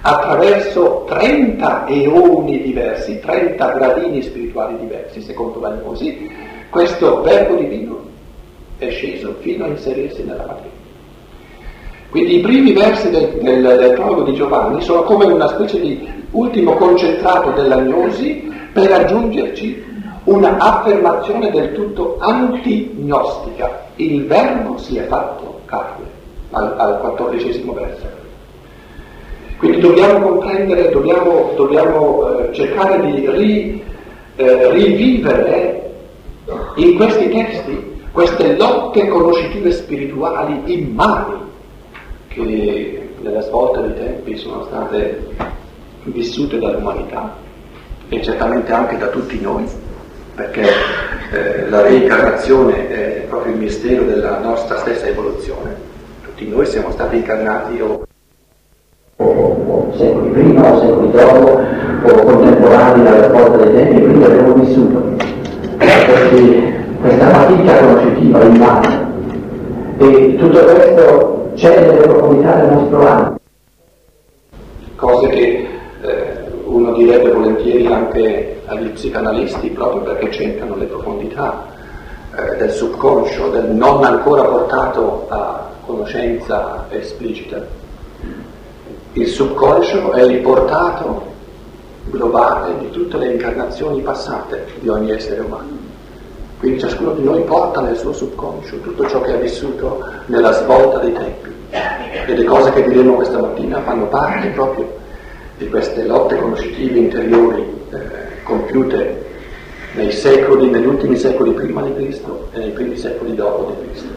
[0.00, 6.28] attraverso 30 eoni diversi, 30 gradini spirituali diversi, secondo così,
[6.70, 8.08] questo verbo divino
[8.80, 10.78] è sceso fino a inserirsi nella materia.
[12.08, 16.08] Quindi i primi versi del, del, del prologo di Giovanni sono come una specie di
[16.32, 19.84] ultimo concentrato dell'agnosi per raggiungerci
[20.24, 23.86] una affermazione del tutto antignostica.
[23.96, 26.06] Il verbo si è fatto carne,
[26.50, 28.06] al, al quattordicesimo verso.
[29.58, 33.82] Quindi dobbiamo comprendere, dobbiamo, dobbiamo eh, cercare di ri,
[34.36, 35.90] eh, rivivere
[36.76, 41.34] in questi testi queste lotte conoscitive spirituali immani
[42.28, 45.28] che nella svolta dei tempi sono state
[46.04, 47.36] vissute dall'umanità
[48.08, 49.64] e certamente anche da tutti noi,
[50.34, 50.68] perché
[51.32, 55.76] eh, la reincarnazione è proprio il mistero della nostra stessa evoluzione.
[56.24, 58.02] Tutti noi siamo stati incarnati o,
[59.96, 61.60] secoli prima o secoli dopo
[62.02, 65.16] o contemporanei dalla svolta dei tempi, quindi abbiamo vissuto
[65.76, 69.08] questi, questa fatica conoscitiva immane
[69.96, 73.38] e tutto questo c'è nelle profondità del nostro animo.
[74.96, 75.68] Cose che
[76.02, 81.66] eh, uno direbbe volentieri anche agli psicanalisti proprio perché c'entrano le profondità
[82.36, 87.64] eh, del subconscio, del non ancora portato a conoscenza esplicita.
[89.14, 91.28] Il subconscio è il portato
[92.10, 95.79] globale di tutte le incarnazioni passate di ogni essere umano.
[96.60, 100.98] Quindi ciascuno di noi porta nel suo subconscio tutto ciò che ha vissuto nella svolta
[100.98, 101.48] dei tempi.
[101.70, 104.86] E le cose che diremo questa mattina fanno parte proprio
[105.56, 109.24] di queste lotte conoscitive interiori eh, compiute
[109.94, 114.08] nei secoli, negli ultimi secoli prima di Cristo e nei primi secoli dopo di Cristo.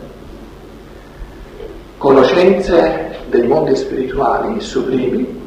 [1.97, 5.41] Conoscenze dei mondi spirituali sublimi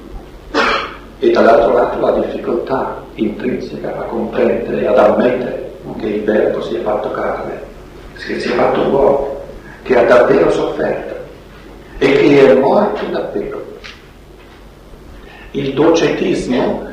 [1.19, 6.77] e dall'altro lato la difficoltà intrinseca a comprendere e ad ammettere che il verbo si
[6.77, 7.61] è fatto carne,
[8.17, 9.41] che si è fatto uomo,
[9.83, 11.15] che ha davvero sofferto
[11.99, 13.65] e che è morto davvero.
[15.53, 16.89] Il docetismo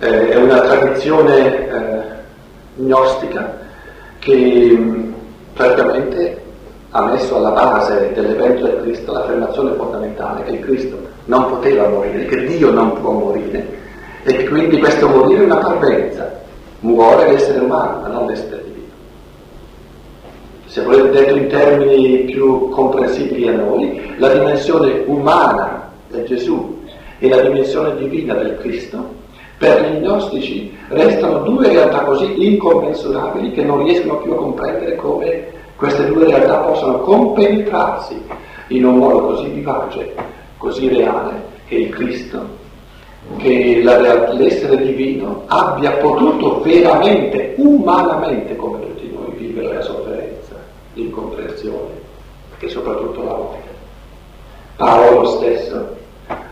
[0.00, 2.02] eh, è una tradizione eh,
[2.74, 3.58] gnostica
[4.18, 5.14] che mh,
[5.54, 6.42] praticamente
[6.90, 12.24] ha messo alla base dell'evento del Cristo l'affermazione fondamentale che il Cristo non poteva morire,
[12.24, 13.78] che Dio non può morire
[14.24, 16.29] e che quindi questo morire è una parvenza,
[16.80, 18.92] muore l'essere umano ma non l'essere divino.
[20.66, 26.78] Se volete detto in termini più comprensibili a noi, la dimensione umana di Gesù
[27.18, 29.18] e la dimensione divina del Cristo,
[29.58, 35.48] per gli gnostici restano due realtà così incommensurabili che non riescono più a comprendere come
[35.76, 38.22] queste due realtà possano compenetrarsi
[38.68, 40.14] in un modo così vivace,
[40.56, 42.59] così reale, che il Cristo,
[43.36, 50.56] che l'essere divino abbia potuto veramente, umanamente, come tutti noi, vivere la sofferenza,
[50.94, 51.98] l'incomprensione
[52.58, 53.68] e soprattutto la morte.
[54.76, 55.96] Paolo stesso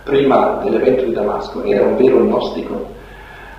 [0.04, 2.96] prima dell'evento di Damasco, era un vero gnostico,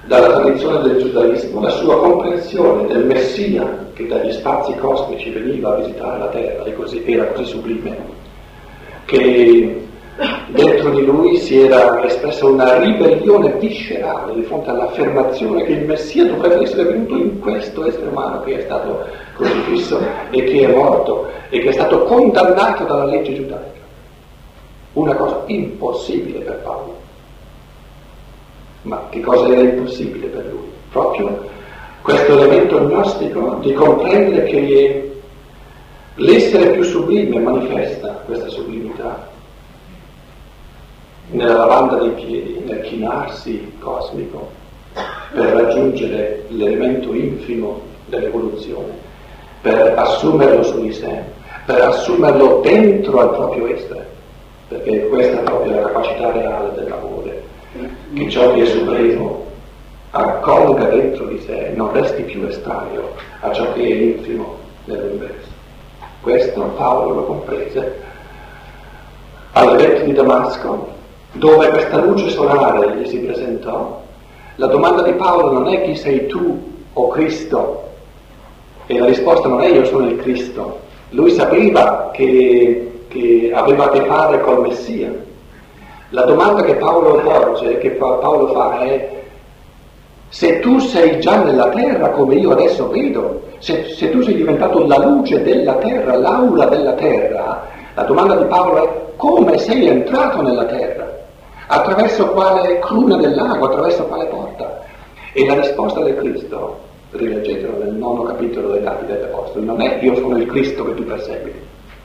[0.05, 5.75] dalla tradizione del giudaismo, la sua comprensione del Messia che dagli spazi cosmici veniva a
[5.81, 7.97] visitare la terra e così, era così sublime,
[9.05, 9.88] che
[10.49, 16.25] Dentro di lui si era espressa una ribellione viscerale di fronte all'affermazione che il Messia
[16.25, 19.05] dovrebbe essere venuto in questo essere umano che è stato
[19.35, 19.97] crocifisso
[20.31, 23.79] e che è morto e che è stato condannato dalla legge giudaica.
[24.91, 26.97] Una cosa impossibile per Paolo.
[28.81, 30.67] Ma che cosa era impossibile per lui?
[30.91, 31.47] Proprio
[32.01, 35.21] questo elemento gnostico di comprendere che
[36.15, 39.37] l'essere più sublime manifesta questa sublimità
[41.31, 44.49] nella lavanda dei piedi, nel chinarsi cosmico
[45.31, 48.93] per raggiungere l'elemento infimo dell'evoluzione,
[49.61, 51.21] per assumerlo su di sé,
[51.65, 54.07] per assumerlo dentro al proprio essere,
[54.67, 57.43] perché questa è proprio la capacità reale dell'amore,
[58.13, 59.45] che ciò che è supremo
[60.11, 65.49] accolga dentro di sé, non resti più estraneo a ciò che è infimo nell'universo.
[66.21, 68.01] Questo Paolo lo comprese
[69.51, 70.97] all'evento di Damasco,
[71.33, 74.01] dove questa luce solare gli si presentò.
[74.55, 76.59] La domanda di Paolo non è chi sei tu
[76.93, 77.83] o Cristo,
[78.87, 80.79] e la risposta non è io sono il Cristo.
[81.11, 85.13] Lui sapeva che, che aveva a che fare col Messia.
[86.09, 89.17] La domanda che Paolo porge, che Paolo fa è
[90.29, 94.85] se tu sei già nella terra come io adesso vedo, se, se, tu sei diventato
[94.85, 100.41] la luce della terra, l'aura della terra, la domanda di Paolo è come sei entrato
[100.41, 101.08] nella terra?
[101.71, 104.85] Attraverso quale cruna del attraverso quale porta?
[105.33, 106.79] E la risposta del Cristo,
[107.11, 110.95] rileggetelo nel nono capitolo dei Atti degli Apostoli, non è io sono il Cristo che
[110.95, 111.53] tu persegui,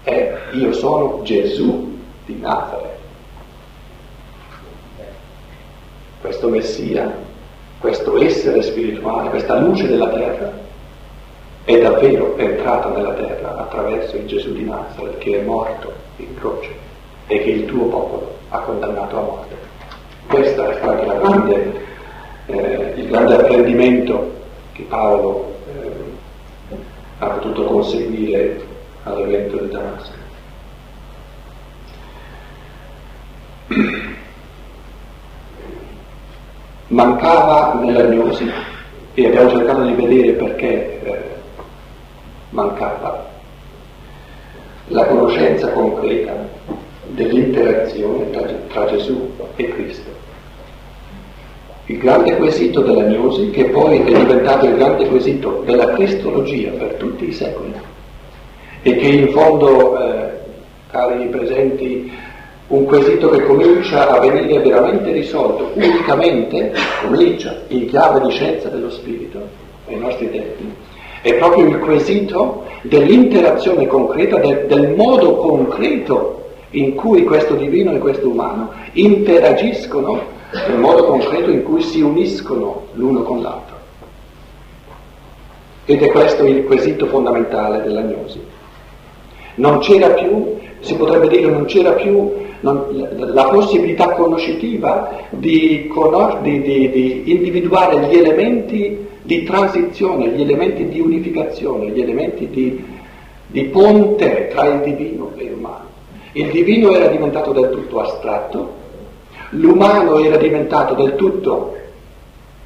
[0.03, 2.93] è io sono Gesù di Nazareth.
[6.21, 7.11] Questo Messia
[7.79, 10.53] questo essere spirituale, questa luce della terra,
[11.65, 16.84] è davvero entrata nella terra attraverso il Gesù di Nazareth che è morto in croce
[17.27, 19.57] e che il tuo popolo ha condannato a morte.
[20.27, 21.87] Questo è stato grande,
[22.47, 24.33] eh, il grande apprendimento
[24.73, 26.77] che Paolo eh,
[27.19, 28.61] ha potuto conseguire
[29.05, 30.23] all'evento di Damasco.
[36.89, 38.51] mancava nella gnosi
[39.15, 41.23] e abbiamo cercato di vedere perché eh,
[42.51, 43.27] mancava
[44.89, 46.33] la conoscenza concreta
[47.15, 50.11] dell'interazione tra, tra, Gesù e Cristo.
[51.87, 56.95] Il grande quesito della gnosi che poi è diventato il grande quesito della cristologia per
[56.95, 57.73] tutti i secoli
[58.83, 60.31] e che in fondo, eh,
[60.91, 62.11] cari presenti,
[62.67, 68.91] un quesito che comincia a venire veramente risolto unicamente, comincia in chiave di scienza dello
[68.91, 69.39] spirito
[69.87, 70.73] ai nostri tempi,
[71.21, 76.44] è proprio il quesito dell'interazione concreta, del, del modo concreto
[76.75, 80.23] in cui questo divino e questo umano interagiscono,
[80.69, 83.77] nel modo concreto in cui si uniscono l'uno con l'altro.
[85.87, 88.41] Ed è questo il quesito fondamentale della gnosi.
[89.57, 95.91] Non c'era più, si potrebbe dire, non c'era più non, la possibilità conoscitiva di,
[96.43, 103.63] di, di, di, individuare gli elementi di transizione, gli elementi di unificazione, gli elementi di,
[103.65, 105.94] ponte tra il divino e l'umano.
[106.37, 108.73] Il divino era diventato del tutto astratto,
[109.51, 111.77] l'umano era diventato del tutto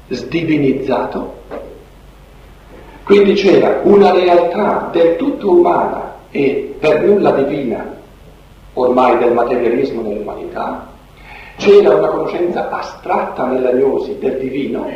[0.07, 1.33] sdivinizzato,
[3.03, 7.95] quindi c'era una realtà del tutto umana e per nulla divina
[8.73, 10.87] ormai del materialismo nell'umanità,
[11.57, 14.89] c'era una conoscenza astratta nella gnosi del divino,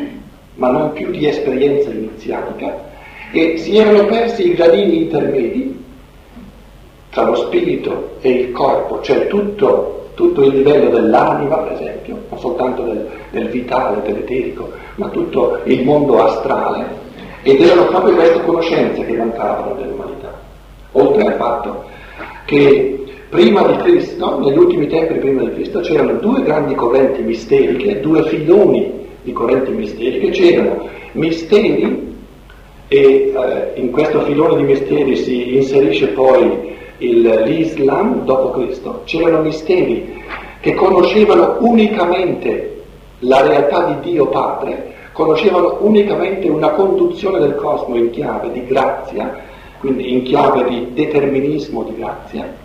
[0.56, 2.90] ma non più di esperienza iniziatica,
[3.32, 5.83] e si erano persi i gradini intermedi
[7.14, 12.40] tra lo spirito e il corpo, cioè tutto, tutto il livello dell'anima, per esempio, non
[12.40, 17.02] soltanto del, del vitale, dell'eterico, ma tutto il mondo astrale,
[17.44, 20.34] ed erano proprio queste conoscenze che mancavano dell'umanità,
[20.92, 21.84] oltre al fatto
[22.46, 23.04] che
[23.34, 28.22] Prima di Cristo, negli ultimi tempi prima di Cristo, c'erano due grandi correnti misteriche, due
[28.26, 28.92] filoni
[29.24, 32.16] di correnti misteriche, c'erano misteri
[32.88, 39.42] e eh, in questo filone di misteri si inserisce poi il, l'Islam dopo Cristo, c'erano
[39.42, 40.22] misteri
[40.60, 42.84] che conoscevano unicamente
[43.20, 49.36] la realtà di Dio Padre, conoscevano unicamente una conduzione del cosmo in chiave di grazia,
[49.80, 52.62] quindi in chiave di determinismo di grazia,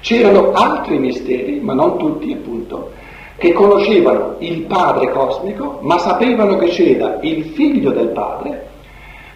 [0.00, 2.90] C'erano altri misteri, ma non tutti appunto,
[3.38, 8.66] che conoscevano il Padre cosmico, ma sapevano che c'era il Figlio del Padre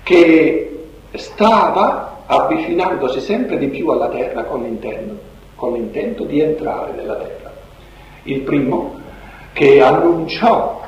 [0.02, 5.18] che stava avvicinandosi sempre di più alla terra con l'intento,
[5.56, 7.52] con l'intento di entrare nella terra.
[8.24, 8.96] il primo,
[9.54, 10.82] che annunciò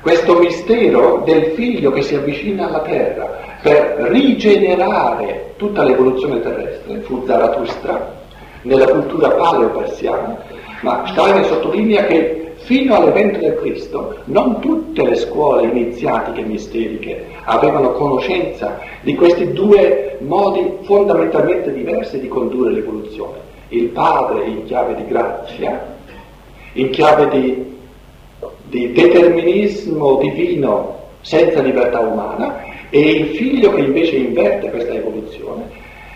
[0.00, 7.24] questo mistero del figlio che si avvicina alla terra per rigenerare tutta l'evoluzione terrestre, fu
[7.26, 8.22] Zarathustra,
[8.62, 10.38] nella cultura paleo-persiana,
[10.82, 17.92] ma Steiner sottolinea che fino all'evento del Cristo non tutte le scuole iniziatiche misteriche avevano
[17.92, 23.38] conoscenza di questi due modi fondamentalmente diversi di condurre l'evoluzione.
[23.68, 25.96] Il padre in chiave di grazia,
[26.72, 27.76] in chiave di,
[28.68, 35.68] di determinismo divino senza libertà umana, e il figlio che invece inverte questa evoluzione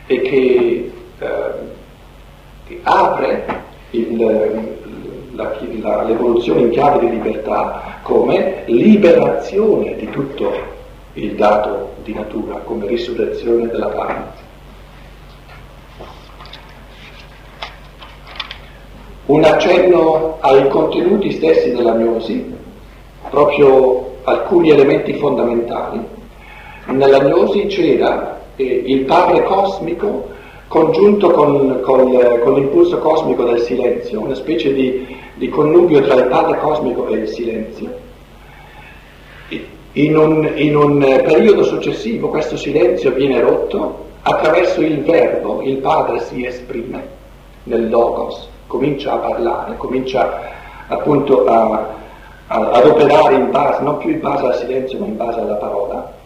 [0.06, 3.44] e che eh, apre
[3.90, 4.76] il,
[5.38, 10.76] la, la, l'evoluzione in chiave di libertà come liberazione di tutto
[11.12, 14.46] il dato di natura, come risurrezione della carne.
[19.26, 22.52] Un accenno ai contenuti stessi della gnosi,
[23.30, 26.00] proprio alcuni elementi fondamentali.
[26.86, 30.36] Nella gnosi c'era eh, il padre cosmico
[30.68, 35.06] congiunto con, con, con, l'impulso cosmico del silenzio, una specie di,
[35.38, 38.06] di, connubio tra il padre cosmico e il silenzio.
[39.92, 46.20] In un, in un periodo successivo questo silenzio viene rotto attraverso il verbo, il padre
[46.20, 47.16] si esprime
[47.64, 50.40] nel logos, comincia a parlare, comincia
[50.88, 51.88] appunto a,
[52.46, 55.54] a, ad operare in base, non più in base al silenzio ma in base alla
[55.54, 56.16] parola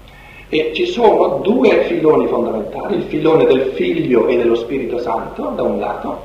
[0.55, 5.63] e ci sono due filoni fondamentali, il filone del figlio e dello Spirito Santo da
[5.63, 6.25] un lato,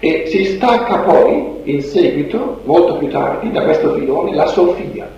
[0.00, 5.08] e si stacca poi in seguito, molto più tardi, da questo filone la Sofia,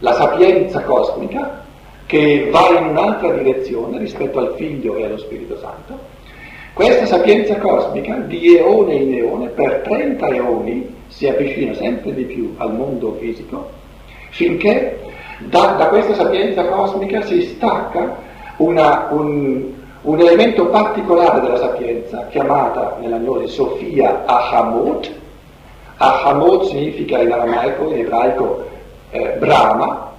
[0.00, 1.64] la sapienza cosmica
[2.06, 5.98] che va in un'altra direzione rispetto al figlio e allo Spirito Santo.
[6.74, 12.54] Questa sapienza cosmica di eone in eone, per 30 eoni, si avvicina sempre di più
[12.58, 13.70] al mondo fisico,
[14.30, 14.98] finché
[15.38, 18.16] da, da questa sapienza cosmica si stacca
[18.56, 19.70] una, un,
[20.02, 25.10] un, elemento particolare della sapienza, chiamata nella gnosi Sofia Ahamut.
[25.96, 28.68] Ahamut significa in aramaico, in ebraico,
[29.10, 30.10] eh, Brahma.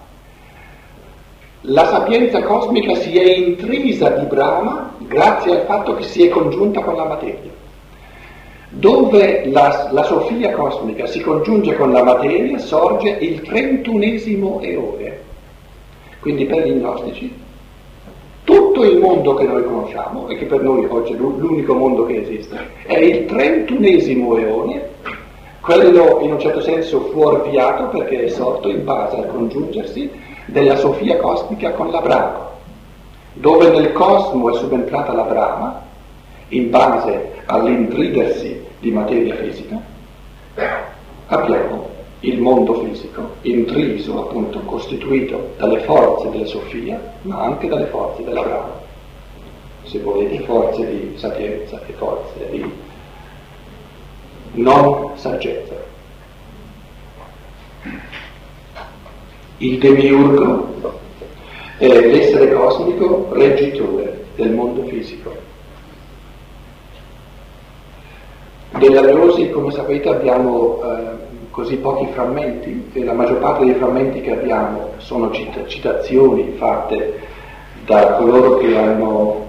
[1.61, 6.81] La sapienza cosmica si è intrisa di Brahma grazie al fatto che si è congiunta
[6.81, 7.51] con la materia.
[8.69, 15.19] Dove la, la, Sofia cosmica si congiunge con la materia sorge il trentunesimo eone.
[16.19, 17.42] Quindi per gli gnostici
[18.43, 22.21] tutto il mondo che noi conosciamo e che per noi oggi è l'unico mondo che
[22.21, 24.89] esiste è il trentunesimo eone,
[25.61, 30.09] quello in un certo senso fuorviato perché è sorto in base al congiungersi
[30.47, 32.49] della Sofia cosmica con la Brahma,
[33.33, 35.81] dove nel cosmo è subentrata la Brahma
[36.49, 39.81] in base all'intridersi di materia fisica,
[41.27, 41.82] abbiamo
[42.23, 48.41] il mondo fisico intriso, appunto, costituito dalle forze della Sofia, ma anche dalle forze della
[48.41, 48.81] Brahma.
[49.83, 52.71] Se volete, forze di sapienza e forze di
[54.53, 55.73] non saggezza.
[59.57, 60.71] Il demiurgo
[61.77, 65.51] è l'essere cosmico reggitore del mondo fisico
[68.77, 74.21] Della Gnosi, come sapete, abbiamo eh, così pochi frammenti e la maggior parte dei frammenti
[74.21, 77.19] che abbiamo sono cita- citazioni fatte
[77.85, 79.45] da coloro che hanno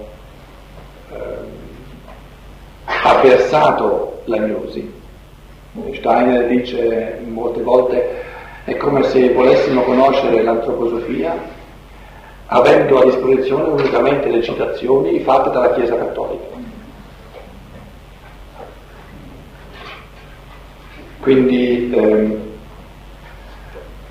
[1.11, 1.17] eh,
[2.85, 4.93] avversato la Gnosi.
[5.95, 8.23] Steiner dice molte volte
[8.65, 11.35] è come se volessimo conoscere l'antroposofia
[12.47, 16.54] avendo a disposizione unicamente le citazioni fatte dalla Chiesa Cattolica.
[21.25, 22.37] Quindi ehm,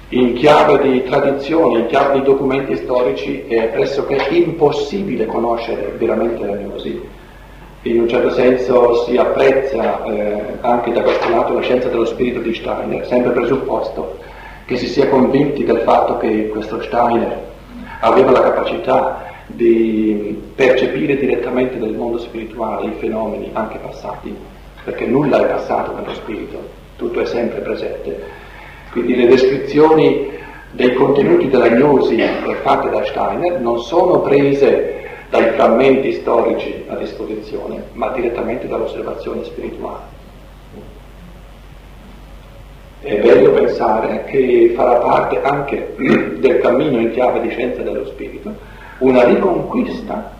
[0.09, 6.55] in chiave di tradizioni, in chiave di documenti storici è pressoché impossibile conoscere veramente la
[6.55, 6.99] gnosi.
[7.83, 12.39] In un certo senso si apprezza eh, anche da questo lato la scienza dello spirito
[12.39, 14.17] di Steiner, sempre presupposto
[14.65, 17.37] che si sia convinti del fatto che questo Steiner
[17.99, 24.35] aveva la capacità di percepire direttamente nel mondo spirituale i fenomeni anche passati,
[24.83, 28.41] perché nulla è passato nello spirito, tutto è sempre presente.
[28.91, 30.31] Quindi le descrizioni
[30.71, 32.19] dei contenuti della gnosi
[32.61, 40.21] fatte da Steiner non sono prese dai frammenti storici a disposizione, ma direttamente dall'osservazione spirituale.
[43.01, 45.95] È bello pensare che farà parte anche
[46.39, 48.53] del cammino in chiave di scienza dello spirito
[48.99, 50.31] una riconquista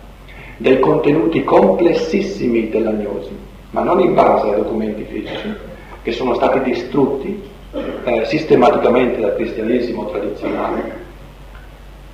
[0.56, 3.36] dei contenuti complessissimi della gnosi,
[3.70, 5.72] ma non in base ai documenti fisici,
[6.04, 7.42] che sono stati distrutti
[8.04, 11.02] eh, sistematicamente dal cristianesimo tradizionale.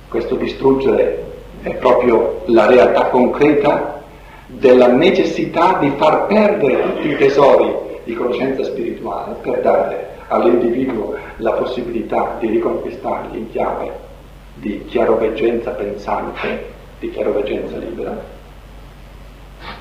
[0.07, 1.23] Questo distruggere
[1.61, 4.01] è proprio la realtà concreta
[4.47, 7.75] della necessità di far perdere tutti i tesori
[8.05, 13.91] di conoscenza spirituale per dare all'individuo la possibilità di riconquistarli in chiave
[14.55, 16.65] di chiaroveggenza pensante,
[16.99, 18.17] di chiaroveggenza libera.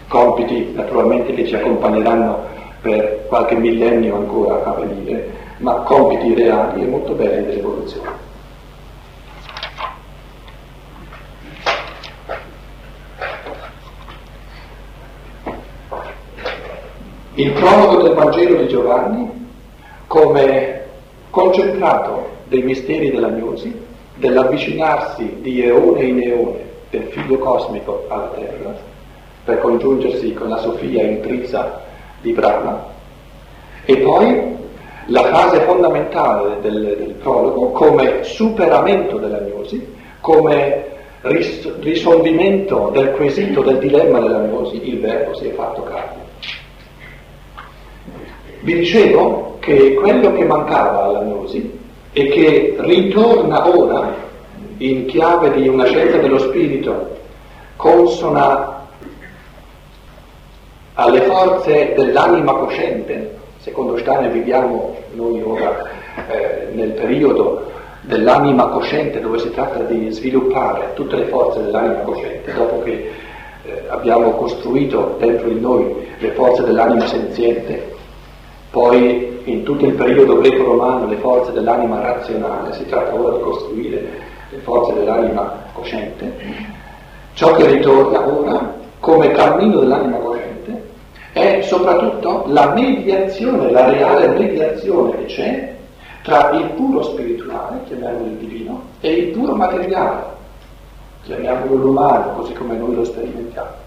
[0.09, 6.87] Compiti naturalmente che ci accompagneranno per qualche millennio ancora a venire, ma compiti reali e
[6.87, 8.28] molto belli dell'evoluzione.
[17.35, 19.49] Il prologo del Vangelo di Giovanni
[20.07, 20.85] come
[21.31, 23.72] concentrato dei misteri della gnosi,
[24.16, 26.59] dell'avvicinarsi di eone in eone
[26.91, 28.74] del figlio cosmico alla terra,
[29.45, 31.89] per congiungersi con la Sofia intrisa
[32.21, 32.85] di Brahma,
[33.85, 34.57] e poi
[35.07, 40.85] la fase fondamentale del, del prologo come superamento della gnosi, come
[41.23, 46.21] ris- risolvimento del quesito, del dilemma della gnosi, il verbo si è fatto carne.
[48.62, 51.79] Vi dicevo che quello che mancava alla Gnosi
[52.12, 54.14] e che ritorna ora
[54.79, 57.16] in chiave di una scienza dello spirito
[57.77, 58.80] consona
[61.01, 65.87] alle forze dell'anima cosciente, secondo Steiner viviamo noi ora
[66.29, 67.71] eh, nel periodo
[68.03, 73.11] dell'anima cosciente dove si tratta di sviluppare tutte le forze dell'anima cosciente, dopo che
[73.65, 77.97] eh, abbiamo costruito dentro di noi le forze dell'anima senziente
[78.71, 84.09] poi in tutto il periodo greco-romano le forze dell'anima razionale, si tratta ora di costruire
[84.51, 86.31] le forze dell'anima cosciente,
[87.33, 90.50] ciò che ritorna ora come cammino dell'anima cosciente
[91.41, 95.74] è soprattutto la mediazione, la reale mediazione che c'è
[96.22, 100.22] tra il puro spirituale, chiamiamolo il divino, e il puro materiale,
[101.24, 103.80] chiamiamolo l'umano, così come noi lo sperimentiamo.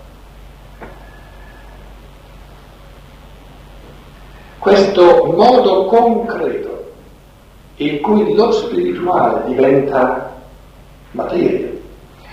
[4.63, 6.91] questo modo concreto
[7.75, 10.35] in cui lo spirituale diventa
[11.11, 11.69] materia,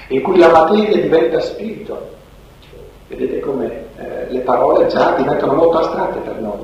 [0.08, 2.18] in cui la materia diventa spirito.
[3.10, 6.60] Vedete come eh, le parole già diventano molto astratte per noi.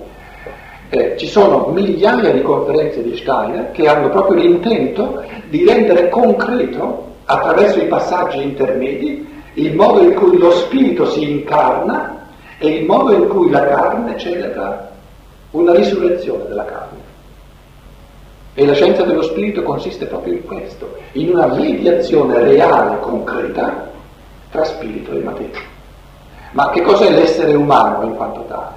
[0.90, 7.14] Eh, ci sono migliaia di conferenze di Steiner che hanno proprio l'intento di rendere concreto,
[7.24, 12.28] attraverso i passaggi intermedi, il modo in cui lo spirito si incarna
[12.58, 14.88] e il modo in cui la carne celebra
[15.50, 16.98] una risurrezione della carne.
[18.54, 23.90] E la scienza dello spirito consiste proprio in questo, in una mediazione reale, concreta,
[24.52, 25.74] tra spirito e materia.
[26.56, 28.76] Ma che cos'è l'essere umano in quanto tale?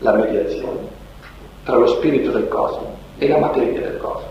[0.00, 0.90] La mediazione
[1.64, 2.86] tra lo spirito del cosmo
[3.16, 4.28] e la materia del cosmo.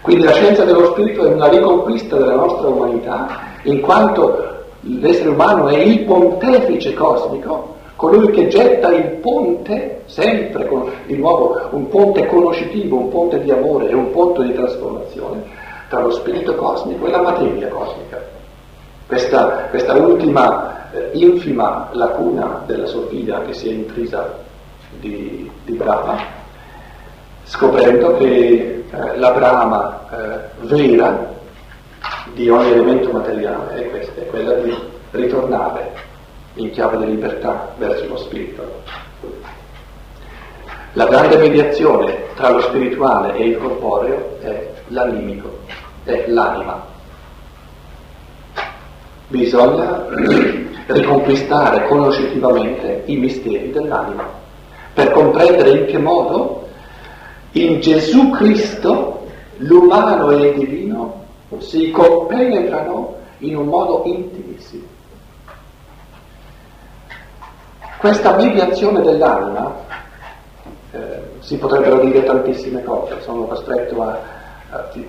[0.00, 3.28] Quindi la scienza dello spirito è una riconquista della nostra umanità,
[3.62, 10.90] in quanto l'essere umano è il pontefice cosmico colui che getta il ponte, sempre con,
[11.06, 15.44] di nuovo un ponte conoscitivo, un ponte di amore e un ponte di trasformazione
[15.88, 18.42] tra lo spirito cosmico e la materia cosmica.
[19.06, 24.38] Questa, questa ultima eh, infima lacuna della Sofia che si è intrisa
[24.98, 26.16] di, di Brahma,
[27.44, 31.32] scoprendo che eh, la Brahma eh, vera
[32.32, 34.74] di ogni elemento materiale è questa, è quella di
[35.10, 35.92] ritornare
[36.54, 38.82] in chiave di libertà verso lo spirito.
[40.92, 45.58] La grande mediazione tra lo spirituale e il corporeo è l'animico,
[46.04, 46.92] è l'anima.
[49.28, 50.06] Bisogna
[50.86, 54.28] riconquistare conoscitivamente i misteri dell'anima
[54.92, 56.68] per comprendere in che modo
[57.52, 59.26] in Gesù Cristo
[59.58, 61.22] l'umano e il divino
[61.58, 64.84] si compenetrano in un modo intimissimo.
[67.98, 69.74] Questa mediazione dell'anima,
[70.90, 74.18] eh, si potrebbero dire tantissime cose, sono costretto a,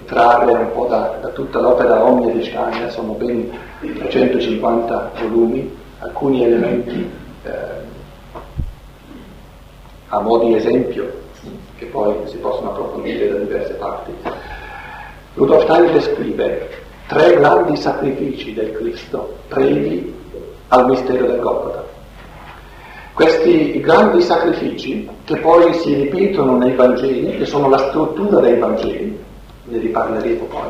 [0.06, 3.50] trarre un po' da, da, tutta l'opera Omnia di Steiner, sono ben
[3.80, 7.10] 350 volumi, alcuni elementi
[7.44, 7.50] eh,
[10.10, 11.12] a mo' di esempio,
[11.78, 14.12] che poi si possono approfondire da diverse parti.
[15.34, 16.70] Rudolf Steiner descrive
[17.08, 20.14] tre grandi sacrifici del Cristo previ
[20.70, 21.84] al mistero del Golgotha.
[23.14, 29.25] Questi grandi sacrifici, che poi si ripetono nei Vangeli, che sono la struttura dei Vangeli,
[29.66, 30.70] ne riparleremo poi,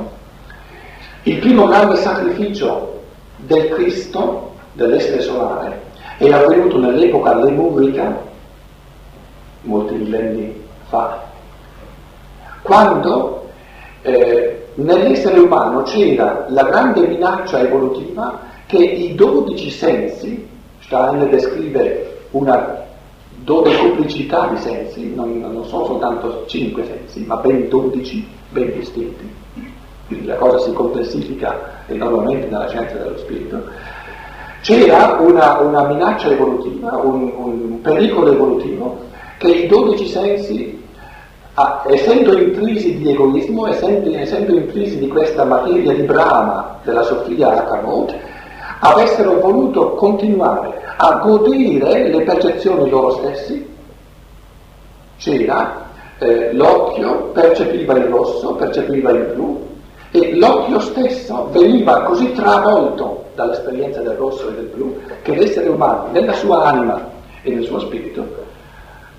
[1.24, 3.02] il primo grande sacrificio
[3.38, 5.82] del Cristo, dell'essere solare,
[6.18, 8.22] è avvenuto nell'epoca lemurica,
[9.62, 11.24] molti millenni fa.
[12.62, 13.50] Quando
[14.02, 20.48] eh, nell'essere umano c'era la grande minaccia evolutiva che i dodici sensi,
[20.80, 22.84] Steiner descrive una
[23.43, 29.30] dodecuplicità di sensi, non, non sono soltanto cinque sensi, ma ben dodici, ben distinti,
[30.08, 33.62] quindi la cosa si complessifica enormemente nella scienza dello spirito,
[34.62, 38.97] c'era una, una minaccia evolutiva, un, un, pericolo evolutivo
[39.38, 40.82] che i dodici sensi,
[41.56, 47.49] ah, essendo intrisi di egoismo, essendo, essendo intrisi di questa materia di Brahma della Sofia
[47.49, 48.16] Akamot,
[48.80, 53.74] avessero voluto continuare a godere le percezioni loro stessi.
[55.18, 55.85] C'era
[56.20, 59.74] eh, l'occhio percepiva il rosso, percepiva il blu,
[60.11, 66.07] e l'occhio stesso veniva così travolto dall'esperienza del rosso e del blu che l'essere umano,
[66.11, 67.09] nella sua anima
[67.41, 68.26] e nel suo spirito,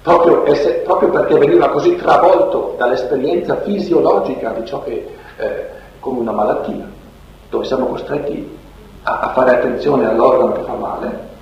[0.01, 5.66] proprio, esse, proprio perché veniva così travolto dall'esperienza fisiologica di ciò che eh,
[6.01, 6.88] come una malattia,
[7.51, 8.57] dove siamo costretti
[9.03, 11.34] a, a fare attenzione all'organo che fa male,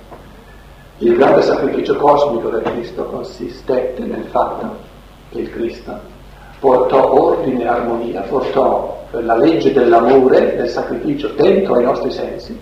[0.97, 4.93] il grande sacrificio cosmico del Cristo consistette nel fatto
[5.39, 6.13] il Cristo.
[6.59, 12.59] Portò ordine e armonia, portò la legge dell'amore, del sacrificio dentro ai nostri sensi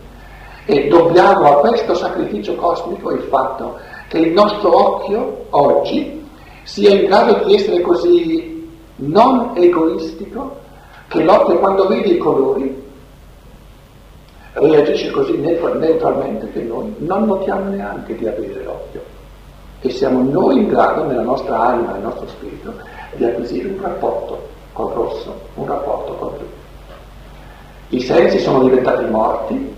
[0.65, 6.25] e dobbiamo a questo sacrificio cosmico il fatto che il nostro occhio oggi
[6.63, 10.57] sia in grado di essere così non egoistico
[11.07, 12.81] che l'occhio quando vede i colori
[14.53, 19.12] reagisce così neutralmente che noi non notiamo neanche di avere l'occhio
[19.85, 22.73] e siamo noi in grado nella nostra anima, nel nostro spirito,
[23.15, 26.47] di acquisire un rapporto col rosso, un rapporto col blu.
[27.89, 29.75] I sensi sono diventati morti,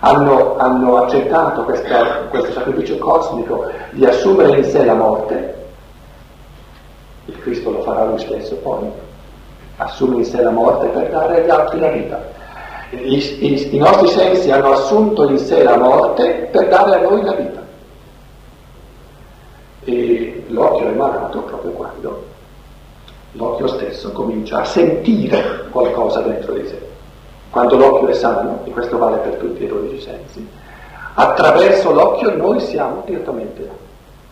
[0.00, 5.54] hanno, hanno accettato questa, questo sacrificio cosmico di assumere in sé la morte,
[7.26, 8.90] il Cristo lo farà lui stesso poi,
[9.76, 12.22] assume in sé la morte per dare agli altri la vita.
[12.90, 17.22] I, i, I, nostri sensi hanno assunto in sé la morte per dare a noi
[17.22, 17.63] la vita.
[19.84, 22.24] E l'occhio è malato proprio quando
[23.32, 26.78] l'occhio stesso comincia a sentire qualcosa dentro di sé.
[27.50, 30.46] Quando l'occhio è sano, e questo vale per tutti i dodici sensi,
[31.14, 33.68] attraverso l'occhio noi siamo direttamente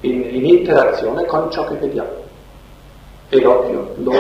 [0.01, 2.11] in, in interazione con ciò che vediamo.
[3.29, 4.13] E l'occhio lo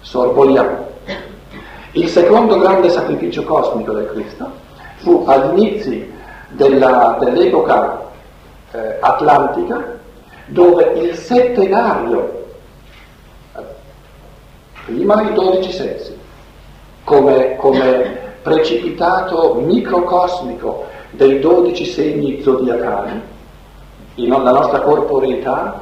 [0.00, 0.90] sorvoliamo.
[1.92, 4.50] Il secondo grande sacrificio cosmico del Cristo
[4.96, 6.10] fu agli inizi
[6.48, 8.10] della, dell'epoca
[8.72, 10.00] eh, atlantica
[10.46, 12.44] dove il settenario,
[14.84, 16.18] prima i dodici sensi,
[17.04, 23.20] come, come precipitato microcosmico dei dodici segni zodiacali,
[24.14, 25.80] la nostra corporeità,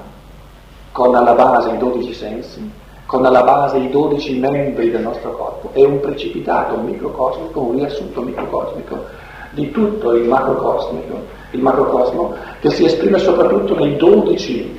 [0.92, 2.70] con alla base i dodici sensi,
[3.06, 8.22] con alla base i dodici membri del nostro corpo, è un precipitato microcosmico, un riassunto
[8.22, 9.04] microcosmico
[9.52, 14.78] di tutto il macrocosmico il macrocosmo, che si esprime soprattutto nei dodici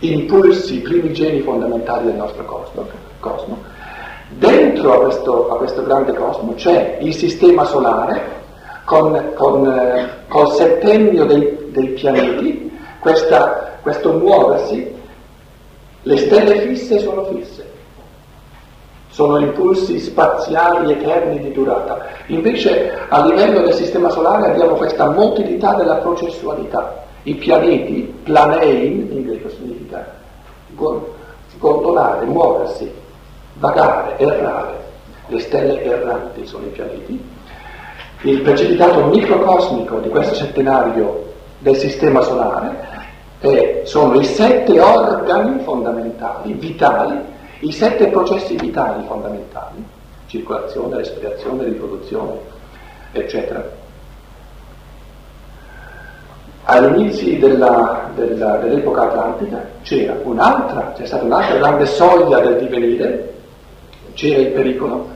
[0.00, 2.86] impulsi primigeni fondamentali del nostro cosmo.
[3.20, 3.58] cosmo.
[4.28, 8.40] Dentro a questo, a questo, grande cosmo c'è il sistema solare
[8.84, 14.90] con, con, eh, col settennio dei, dei pianeti, questa, questo muoversi,
[16.04, 17.61] le stelle fisse sono fisse,
[19.12, 21.98] sono impulsi spaziali eterni di durata.
[22.28, 27.04] Invece a livello del sistema solare abbiamo questa motilità della processualità.
[27.24, 30.04] I pianeti, planein in greco significa
[31.58, 32.90] gondolare, muoversi,
[33.54, 34.80] vagare, errare.
[35.26, 37.22] Le stelle erranti sono i pianeti.
[38.22, 42.90] Il precipitato microcosmico di questo centenario del sistema solare
[43.40, 47.31] è, sono i sette organi fondamentali, vitali,
[47.62, 49.84] i sette processi vitali fondamentali,
[50.26, 52.32] circolazione, respirazione, riproduzione,
[53.12, 53.64] eccetera.
[56.64, 63.32] Agli inizi della, della, dell'epoca atlantica c'era un'altra, c'è stata un'altra grande soglia del divenire,
[64.14, 65.10] c'era il pericolo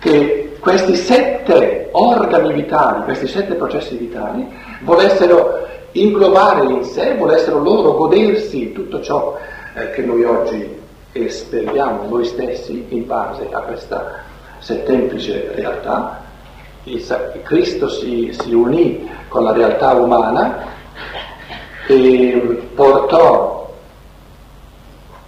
[0.00, 4.46] che questi sette organi vitali, questi sette processi vitali,
[4.80, 9.36] volessero inglobare in sé, volessero loro godersi tutto ciò
[9.74, 10.80] eh, che noi oggi
[11.12, 14.20] e speriamo noi stessi in base a questa
[14.58, 16.20] settemplice realtà.
[17.42, 20.66] Cristo si, si unì con la realtà umana
[21.86, 23.72] e portò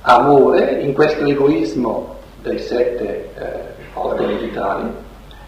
[0.02, 3.60] amore in questo egoismo dei sette eh,
[3.94, 4.90] organi vitali,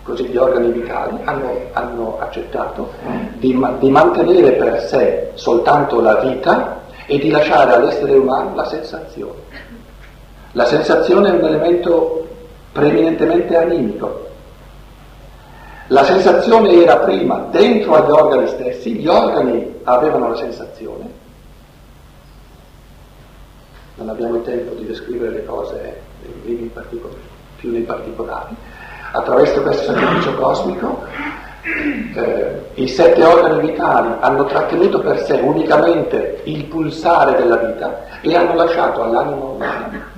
[0.03, 2.93] così gli organi vitali hanno, hanno accettato
[3.34, 9.34] di, di mantenere per sé soltanto la vita e di lasciare all'essere umano la sensazione.
[10.57, 12.26] La sensazione è un elemento
[12.72, 14.24] preeminentemente animico.
[15.88, 21.11] La sensazione era prima dentro agli organi stessi, gli organi avevano la sensazione.
[23.96, 26.00] Non abbiamo il tempo di descrivere le cose
[26.46, 26.70] in
[27.57, 28.57] più nei particolari.
[29.12, 31.04] Attraverso questo sacrificio cosmico
[32.14, 38.34] eh, i sette organi vitali hanno trattenuto per sé unicamente il pulsare della vita e
[38.34, 40.14] hanno lasciato all'anima umana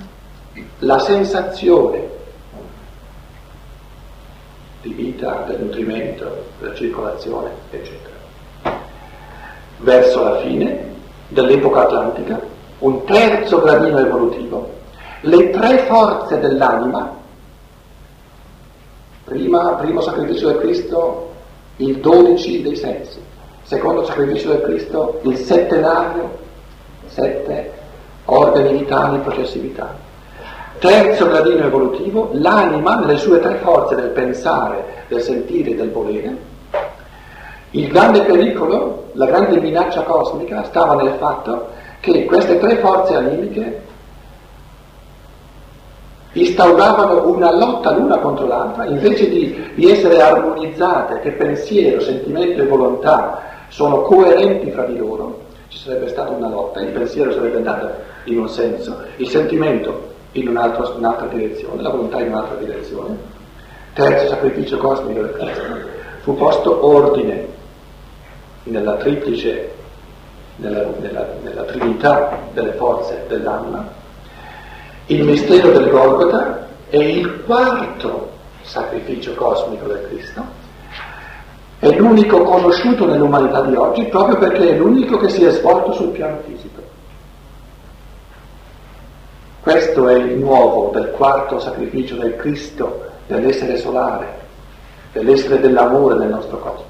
[0.79, 2.07] la sensazione
[4.81, 8.15] di vita, del nutrimento, della circolazione, eccetera.
[9.77, 10.87] Verso la fine
[11.27, 12.39] dell'epoca atlantica,
[12.79, 14.77] un terzo gradino evolutivo,
[15.21, 17.13] le tre forze dell'anima,
[19.25, 21.31] prima, primo sacrificio del Cristo,
[21.77, 23.19] il 12 dei sensi,
[23.63, 26.37] secondo sacrificio del Cristo, il settenario,
[27.07, 27.73] sette
[28.25, 30.07] organi vitali, processi vitali.
[30.79, 36.37] Terzo gradino evolutivo, l'anima nelle sue tre forze del pensare, del sentire e del volere.
[37.71, 41.67] Il grande pericolo, la grande minaccia cosmica stava nel fatto
[41.99, 43.81] che queste tre forze animiche
[46.31, 52.67] instauravano una lotta l'una contro l'altra, invece di, di, essere armonizzate, che pensiero, sentimento e
[52.67, 57.89] volontà sono coerenti fra di loro, ci sarebbe stata una lotta, il pensiero sarebbe andato
[58.25, 62.55] in un senso, il sentimento in, un altro, in un'altra direzione, la volontà in un'altra
[62.55, 63.17] direzione.
[63.93, 65.61] Terzo sacrificio cosmico del Cristo,
[66.21, 67.47] fu posto ordine
[68.63, 69.71] nella triplice,
[70.57, 73.97] nella, nella, nella trinità delle forze dell'anima
[75.11, 78.29] il mistero del Golgota è il quarto
[78.61, 80.43] sacrificio cosmico del Cristo,
[81.79, 86.09] è l'unico conosciuto nell'umanità di oggi proprio perché è l'unico che si è svolto sul
[86.09, 86.58] piano fisico.
[89.69, 94.25] Questo è il nuovo del quarto sacrificio del Cristo, dell'essere solare,
[95.13, 96.87] dell'essere dell'amore nel nostro cosmo.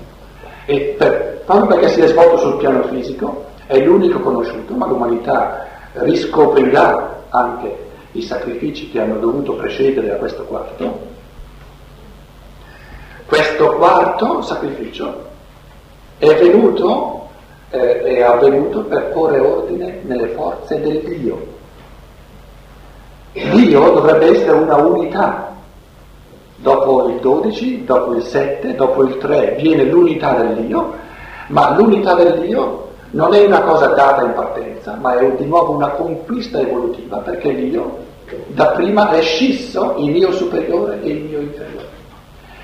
[0.66, 5.68] E per, proprio perché si è svolto sul piano fisico, è l'unico conosciuto, ma l'umanità
[5.92, 7.76] riscoprirà anche
[8.14, 11.00] i sacrifici che hanno dovuto precedere a questo quarto,
[13.26, 15.26] questo quarto sacrificio
[16.18, 17.28] è venuto,
[17.72, 21.59] eh, è avvenuto per porre ordine nelle forze del Dio.
[23.52, 25.56] Dio dovrebbe essere una unità.
[26.58, 30.94] Dopo il 12, dopo il 7, dopo il 3 viene l'unità del Dio,
[31.48, 35.72] ma l'unità del Dio non è una cosa data in partenza, ma è di nuovo
[35.72, 37.98] una conquista evolutiva, perché l'io
[38.48, 41.88] dapprima è scisso il mio superiore e il mio inferiore,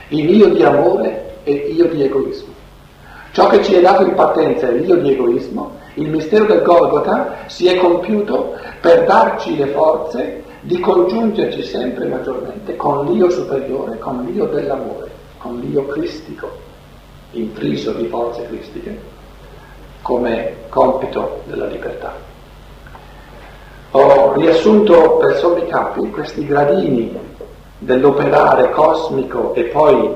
[0.10, 2.54] il mio di amore e io di egoismo.
[3.32, 7.36] Ciò che ci è dato in partenza è l'io di egoismo, il mistero del Golgotha
[7.48, 14.26] si è compiuto per darci le forze di congiungerci sempre maggiormente con l'io superiore, con
[14.26, 16.50] l'io dell'amore, con l'io cristico,
[17.32, 19.00] intriso di forze cristiche
[20.02, 22.14] come compito della libertà.
[23.92, 27.16] Ho riassunto per sommi capi questi gradini
[27.78, 30.14] dell'operare cosmico e poi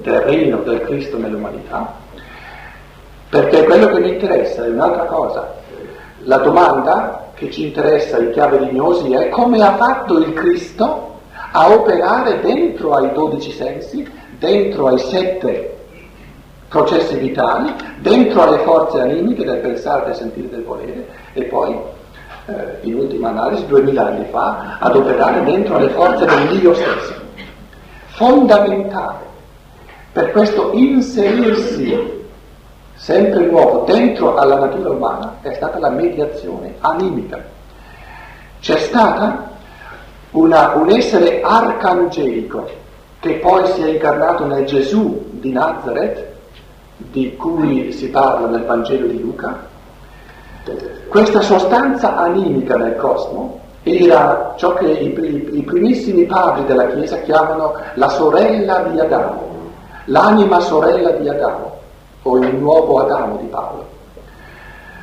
[0.00, 1.94] terreno del Cristo nell'umanità,
[3.28, 5.56] perché quello che mi interessa è un'altra cosa.
[6.24, 11.20] La domanda che ci interessa in chiave di gnosi è come ha fatto il Cristo
[11.52, 14.06] a operare dentro ai dodici sensi,
[14.38, 15.76] dentro ai sette
[16.68, 21.74] processi vitali, dentro alle forze animiche del pensare, del sentire, del volere e poi,
[22.46, 27.14] eh, in ultima analisi, duemila anni fa, ad operare dentro alle forze dell'io stesso.
[28.08, 29.26] Fondamentale
[30.12, 32.17] per questo inserirsi
[32.98, 37.42] sempre nuovo dentro alla natura umana è stata la mediazione animica.
[38.60, 39.50] C'è stata
[40.32, 42.68] una, un essere arcangelico
[43.20, 46.26] che poi si è incarnato nel Gesù di Nazareth,
[46.96, 49.66] di cui si parla nel Vangelo di Luca,
[51.08, 57.74] questa sostanza animica nel cosmo era ciò che i, i primissimi padri della Chiesa chiamano
[57.94, 59.56] la sorella di Adamo,
[60.06, 61.77] l'anima sorella di Adamo,
[62.28, 63.86] o il nuovo Adamo di Paolo.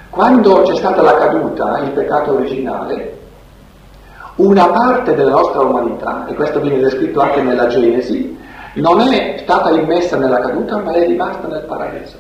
[0.10, 3.18] Quando c'è stata la caduta, il peccato originale,
[4.36, 8.38] una parte della nostra umanità, e questo viene descritto anche nella Genesi,
[8.76, 12.16] non è stata immessa nella caduta, ma è rimasta nel paradiso.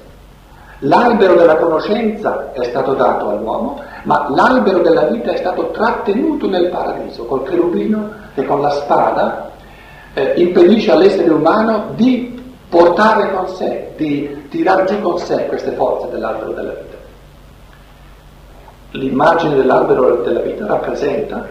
[0.80, 6.70] L'albero della conoscenza è stato dato all'uomo, ma l'albero della vita è stato trattenuto nel
[6.70, 9.51] paradiso, col cherubino che con la spada
[10.14, 12.35] eh, impedisce all'essere umano di
[12.70, 16.93] portare con sé, di tirar giù con sé queste forze dell'albero della vita.
[18.91, 21.45] l'immagine dell'albero della vita rappresenta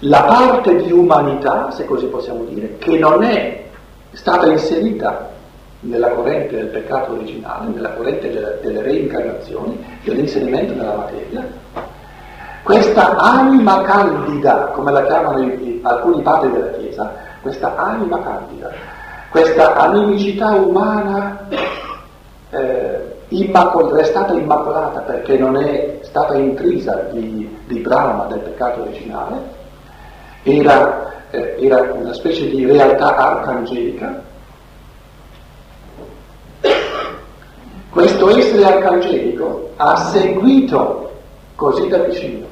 [0.00, 3.64] la parte di umanità, se così possiamo dire, che non è
[4.12, 5.30] stata inserita
[5.80, 11.46] nella corrente del peccato originale, nella corrente delle, delle reincarnazioni, dell'inserimento nella materia,
[12.62, 17.12] questa anima candida, come la chiamano i, alcuni padri della Chiesa,
[17.42, 18.70] questa anima candida,
[19.30, 21.48] questa animicità umana
[22.50, 28.82] eh, immacol- è stata immacolata perché non è stata intrisa di, di Brahma del peccato
[28.82, 29.36] originale,
[30.42, 34.26] era, eh, era una specie di realtà arcangelica.
[37.90, 41.12] Questo essere arcangelico ha seguito
[41.54, 42.46] così da vicino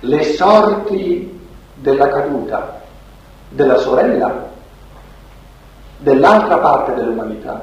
[0.00, 1.38] le sorti
[1.74, 2.79] della caduta
[3.50, 4.48] della sorella,
[5.98, 7.62] dell'altra parte dell'umanità,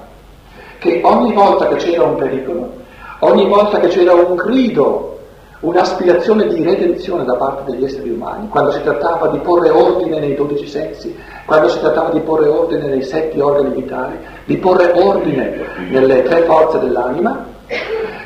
[0.77, 2.71] che ogni volta che c'era un pericolo,
[3.19, 5.15] ogni volta che c'era un grido
[5.59, 10.35] un'aspirazione di redenzione da parte degli esseri umani, quando si trattava di porre ordine nei
[10.35, 15.65] dodici sensi, quando si trattava di porre ordine nei sette organi vitali, di porre ordine
[15.89, 17.43] nelle tre forze dell'anima,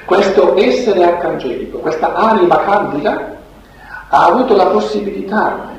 [0.05, 3.39] questo essere arcangelico, questa anima candida,
[4.09, 5.70] ha avuto la possibilità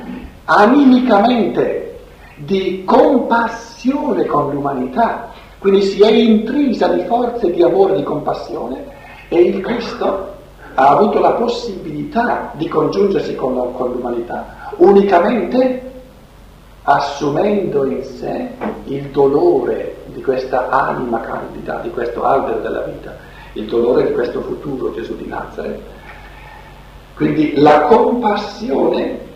[0.45, 1.99] animicamente
[2.36, 8.84] di compassione con l'umanità, quindi si è intrisa di forze di amore di compassione
[9.28, 10.30] e il Cristo
[10.74, 15.90] ha avuto la possibilità di congiungersi con, la, con l'umanità unicamente
[16.84, 18.49] assumendo in sé
[18.84, 23.16] il dolore di questa anima candida, di questo albero della vita,
[23.53, 25.80] il dolore di questo futuro Gesù di Nazareth.
[27.14, 29.30] Quindi la compassione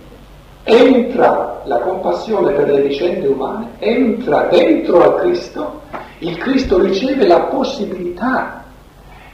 [0.69, 5.83] entra, la compassione per le vicende umane, entra dentro al Cristo,
[6.19, 8.65] il Cristo riceve la possibilità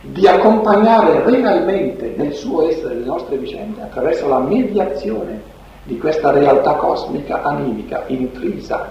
[0.02, 5.40] di accompagnare realmente nel suo essere le nostre vicende attraverso la mediazione
[5.84, 8.90] di questa realtà cosmica animica, intrisa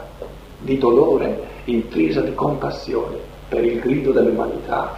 [0.58, 3.18] di dolore, intrisa di compassione
[3.50, 4.94] per il grido dell'umanità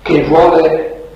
[0.00, 1.08] che vuole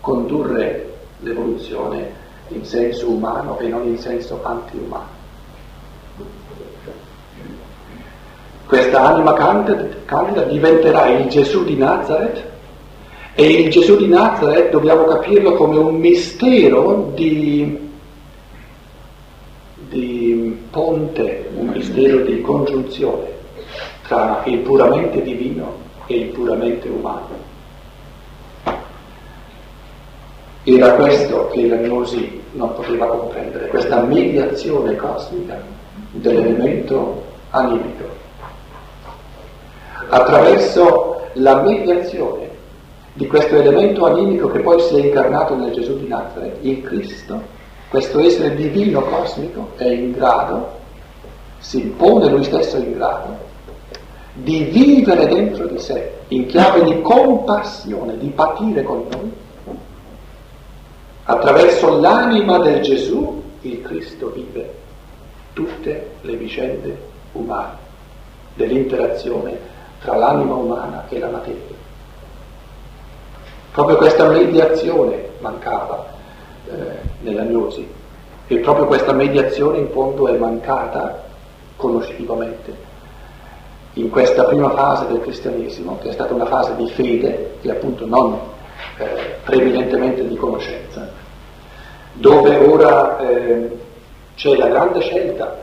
[0.00, 2.22] condurre l'evoluzione
[2.54, 5.22] in senso umano e non in senso antiumano.
[8.66, 12.42] Questa anima candida diventerà il Gesù di Nazareth
[13.34, 17.90] e il Gesù di Nazareth dobbiamo capirlo come un mistero di,
[19.88, 23.26] di ponte, un mistero di congiunzione
[24.06, 25.76] tra il puramente divino
[26.06, 27.42] e il puramente umano.
[30.62, 35.60] Era questo che la Gnosi non poteva comprendere, questa mediazione cosmica
[36.10, 38.04] dell'elemento animico.
[40.08, 42.50] Attraverso la mediazione
[43.14, 47.40] di questo elemento animico che poi si è incarnato nel Gesù di Nazareth, il Cristo,
[47.88, 50.82] questo essere divino cosmico è in grado,
[51.58, 53.52] si pone lui stesso in grado
[54.34, 59.32] di vivere dentro di sé in chiave di compassione, di patire con noi.
[61.26, 64.74] Attraverso l'anima del Gesù il Cristo vive
[65.54, 66.98] tutte le vicende
[67.32, 67.78] umane,
[68.54, 69.58] dell'interazione
[70.00, 71.82] tra l'anima umana e la materia.
[73.72, 76.06] Proprio questa mediazione mancava
[76.68, 76.72] eh,
[77.22, 77.88] nella gnosi
[78.46, 81.24] e proprio questa mediazione in fondo è mancata
[81.76, 82.92] conoscitivamente
[83.94, 88.04] in questa prima fase del cristianesimo, che è stata una fase di fede e appunto
[88.04, 88.52] non
[88.98, 91.10] eh, di conoscenza,
[92.12, 93.70] dove ora eh,
[94.36, 95.62] c'è la grande scelta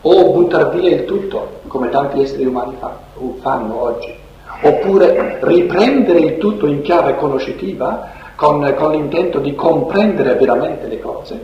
[0.00, 2.96] o buttare via il tutto, come tanti esseri umani fa,
[3.40, 4.14] fanno oggi,
[4.62, 11.40] oppure riprendere il tutto in chiave conoscitiva con, con l'intento di comprendere veramente le cose,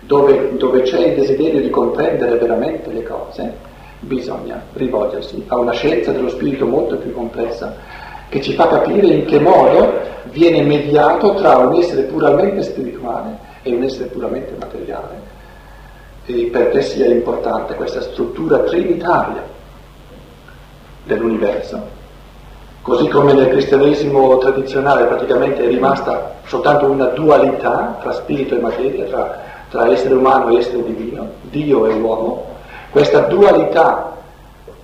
[0.00, 6.12] dove, dove c'è il desiderio di comprendere veramente le cose, bisogna rivolgersi a una scienza
[6.12, 7.74] dello spirito molto più complessa,
[8.32, 9.92] che ci fa capire in che modo
[10.30, 15.20] viene mediato tra un essere puramente spirituale e un essere puramente materiale,
[16.24, 19.42] e perché sia importante questa struttura trinitaria
[21.04, 22.00] dell'universo.
[22.80, 29.04] Così come nel cristianesimo tradizionale praticamente è rimasta soltanto una dualità tra spirito e materia,
[29.04, 32.46] tra, tra essere umano e essere divino, Dio e uomo,
[32.88, 34.11] questa dualità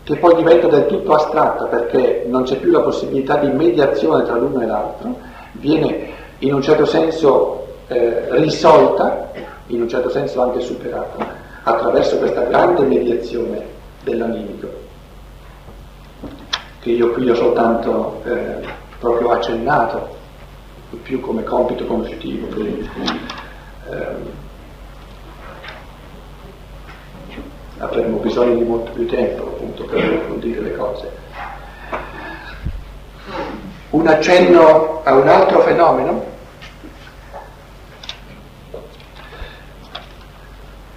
[0.09, 4.37] che poi diventa del tutto astratta perché non c'è più la possibilità di mediazione tra
[4.37, 5.19] l'uno e l'altro,
[5.53, 9.31] viene in un certo senso eh, risolta,
[9.67, 11.27] in un certo senso anche superata,
[11.63, 13.63] attraverso questa grande mediazione
[14.03, 14.67] dell'animico
[16.81, 18.67] che io qui ho soltanto eh,
[18.99, 20.17] proprio accennato
[21.03, 22.47] più come compito conoscitivo.
[22.47, 22.89] Quindi,
[23.91, 24.31] ehm,
[27.79, 31.11] avremmo bisogno di molto più tempo appunto per approfondire le cose.
[33.91, 36.37] Un accenno a un altro fenomeno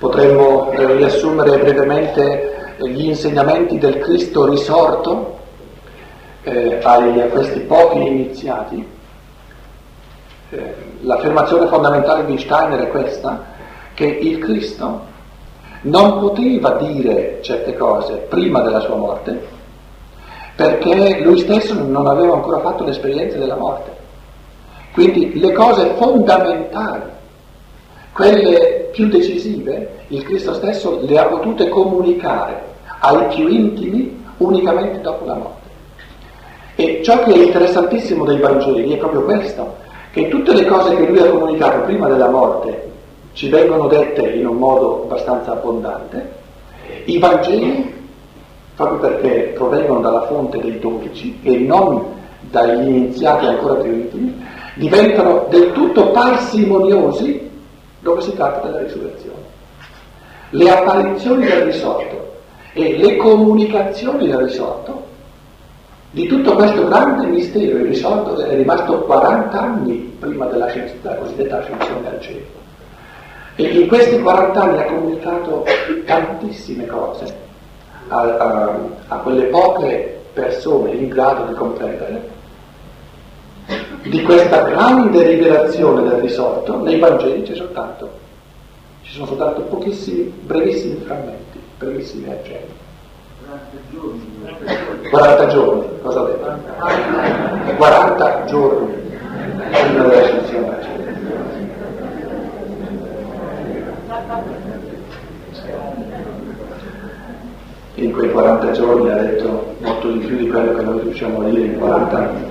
[0.01, 5.37] Potremmo eh, riassumere brevemente gli insegnamenti del Cristo risorto
[6.41, 6.97] eh, a
[7.29, 8.87] questi pochi iniziati.
[10.49, 13.45] Eh, l'affermazione fondamentale di Steiner è questa,
[13.93, 15.05] che il Cristo
[15.81, 19.59] non poteva dire certe cose prima della sua morte,
[20.55, 23.89] perché lui stesso non aveva ancora fatto l'esperienza della morte.
[24.93, 27.09] Quindi le cose fondamentali
[28.13, 32.61] quelle più decisive, il Cristo stesso le ha potute comunicare
[32.99, 35.69] ai più intimi unicamente dopo la morte.
[36.75, 39.77] E ciò che è interessantissimo dei Vangeli è proprio questo,
[40.11, 42.90] che tutte le cose che lui ha comunicato prima della morte
[43.41, 46.31] ci vengono dette in un modo abbastanza abbondante,
[47.05, 47.91] i Vangeli,
[48.75, 52.05] proprio perché provengono dalla fonte dei dodici e non
[52.41, 57.49] dagli iniziati ancora più intimi, diventano del tutto parsimoniosi
[58.01, 59.41] dove si tratta della risurrezione.
[60.51, 62.33] Le apparizioni del risorto
[62.73, 65.03] e le comunicazioni del risorto,
[66.11, 71.57] di tutto questo grande mistero, il risorto è rimasto 40 anni prima della, della cosiddetta
[71.57, 72.61] ascensione al cielo.
[73.65, 75.65] E in questi 40 anni ha comunicato
[76.05, 77.33] tantissime cose
[78.07, 82.39] a, a, a quelle poche persone in grado di comprendere
[84.03, 88.09] di questa grande rivelazione del risorto, nei Vangeli c'è soltanto,
[89.03, 92.79] ci sono soltanto pochissimi, brevissimi frammenti, brevissimi accenni.
[95.09, 97.75] 40 giorni, cosa ho detto?
[97.75, 99.09] 40 giorni.
[99.71, 100.99] Prima dell'ascensione al cielo.
[108.11, 111.45] In quei 40 giorni ha detto molto di più di quello che noi riusciamo a
[111.45, 112.49] dire in 40 anni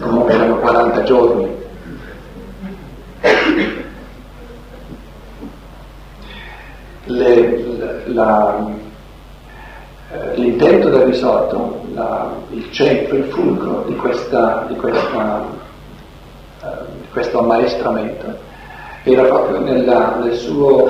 [0.00, 1.58] comunque erano 40 giorni.
[7.04, 8.66] Le, la,
[10.12, 15.44] eh, l'intento del risorto, la, il centro, il fulcro di, questa, di, questa,
[16.62, 16.66] uh,
[16.98, 18.38] di questo ammaestramento
[19.02, 20.88] era proprio nella, nel suo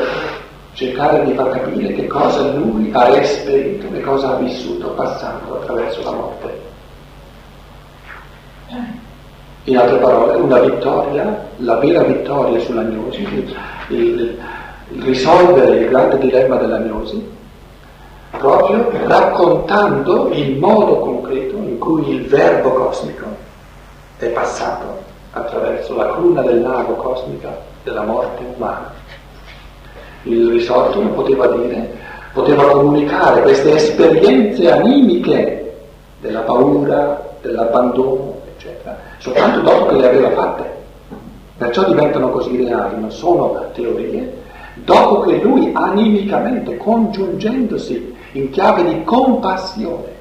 [0.75, 6.03] cercare di far capire che cosa lui ha esperito, che cosa ha vissuto passando attraverso
[6.03, 6.69] la morte.
[9.65, 13.57] In altre parole, una vittoria, la vera vittoria sull'agnosi, il,
[13.89, 14.39] il,
[15.01, 17.39] risolvere il grande dilemma dell'agnosi,
[18.31, 23.27] proprio raccontando il modo concreto in cui il verbo cosmico
[24.19, 25.03] è passato
[25.33, 29.00] attraverso la cruna del lago cosmica della morte umana.
[30.25, 31.97] Il risorto non poteva dire,
[32.33, 35.75] poteva comunicare queste esperienze animiche
[36.21, 40.79] della paura, dell'abbandono, eccetera, soltanto dopo che le aveva fatte.
[41.57, 44.33] Perciò diventano così reali, non sono teorie,
[44.75, 50.19] dopo che lui animicamente, congiungendosi in chiave di compassione,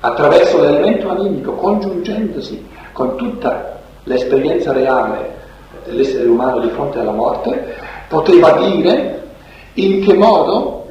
[0.00, 5.38] attraverso l'elemento animico, congiungendosi con tutta l'esperienza reale
[5.84, 7.76] dell'essere umano di fronte alla morte,
[8.10, 9.22] poteva dire
[9.74, 10.88] in che modo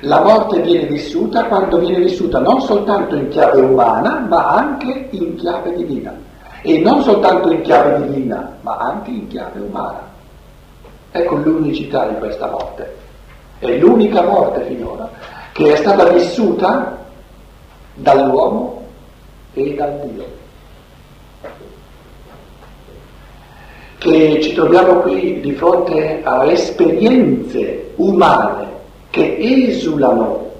[0.00, 5.34] la morte viene vissuta quando viene vissuta non soltanto in chiave umana, ma anche in
[5.36, 6.16] chiave divina.
[6.62, 10.08] E non soltanto in chiave divina, ma anche in chiave umana.
[11.10, 12.96] Ecco l'unicità di questa morte.
[13.58, 15.10] È l'unica morte finora
[15.52, 16.96] che è stata vissuta
[17.94, 18.84] dall'uomo
[19.52, 20.24] e dal Dio.
[24.08, 28.66] Che ci troviamo qui di fronte a esperienze umane
[29.10, 30.50] che esulano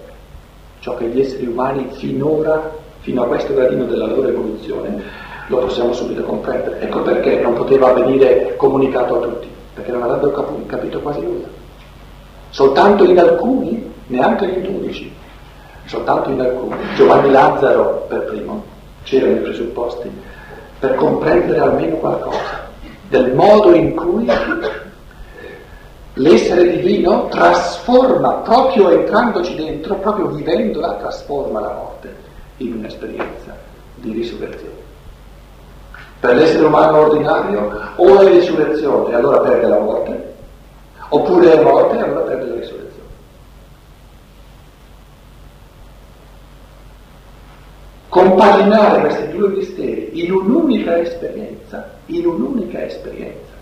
[0.80, 2.70] ciò che gli esseri umani finora,
[3.00, 5.02] fino a questo gradino della loro evoluzione,
[5.46, 6.80] lo possiamo subito comprendere.
[6.80, 11.46] Ecco perché non poteva venire comunicato a tutti, perché non avrebbero capito quasi nulla.
[12.50, 15.10] Soltanto in alcuni, neanche in dodici,
[15.86, 18.62] soltanto in alcuni, Giovanni Lazzaro per primo,
[19.04, 20.10] c'erano i presupposti,
[20.78, 22.66] per comprendere almeno qualcosa
[23.08, 24.26] del modo in cui
[26.18, 32.12] L'essere divino trasforma, proprio entrandoci dentro, proprio vivendola, trasforma la morte
[32.56, 33.56] in un'esperienza
[33.94, 34.86] di risurrezione.
[36.18, 40.34] Per l'essere umano ordinario o è risurrezione e allora perde la morte,
[41.10, 42.57] oppure è morte e allora perde la risurrezione.
[48.08, 53.52] Compaginare questi due misteri in un'unica esperienza, in un'unica esperienza,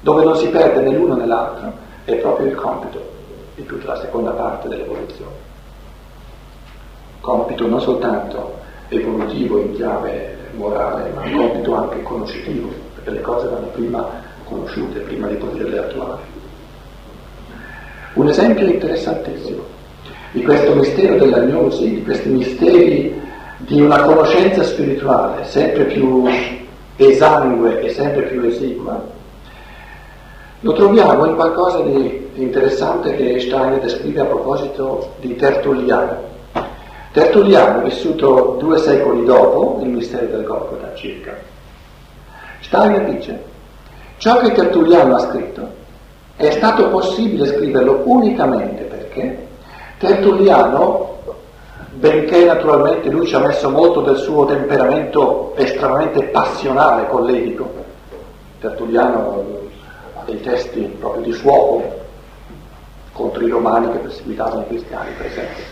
[0.00, 1.72] dove non si perde né l'uno né l'altro,
[2.04, 3.00] è proprio il compito
[3.54, 5.48] di tutta la seconda parte dell'evoluzione.
[7.20, 8.58] Compito non soltanto
[8.88, 14.08] evolutivo in chiave morale, ma compito anche conoscitivo, perché le cose vanno prima
[14.44, 16.22] conosciute, prima di poterle attuare.
[18.14, 19.62] Un esempio interessantissimo
[20.32, 23.20] di questo mistero dell'agnosi, di questi misteri
[23.60, 26.24] di una conoscenza spirituale sempre più
[26.96, 29.02] esangue e sempre più esigua,
[30.60, 36.28] lo troviamo in qualcosa di interessante che Steiner descrive a proposito di Tertulliano.
[37.12, 41.36] Tertulliano, vissuto due secoli dopo il mistero del Golgotha circa,
[42.60, 43.42] Steiner dice,
[44.18, 45.78] ciò che Tertulliano ha scritto
[46.36, 49.48] è stato possibile scriverlo unicamente perché
[49.98, 51.09] Tertulliano,
[52.00, 57.88] benché naturalmente lui ci ha messo molto del suo temperamento estremamente passionale, colletico,
[58.58, 59.44] Tertulliano
[60.14, 61.98] ha dei testi proprio di fuoco
[63.12, 65.64] contro i romani che perseguitavano i cristiani, per esempio.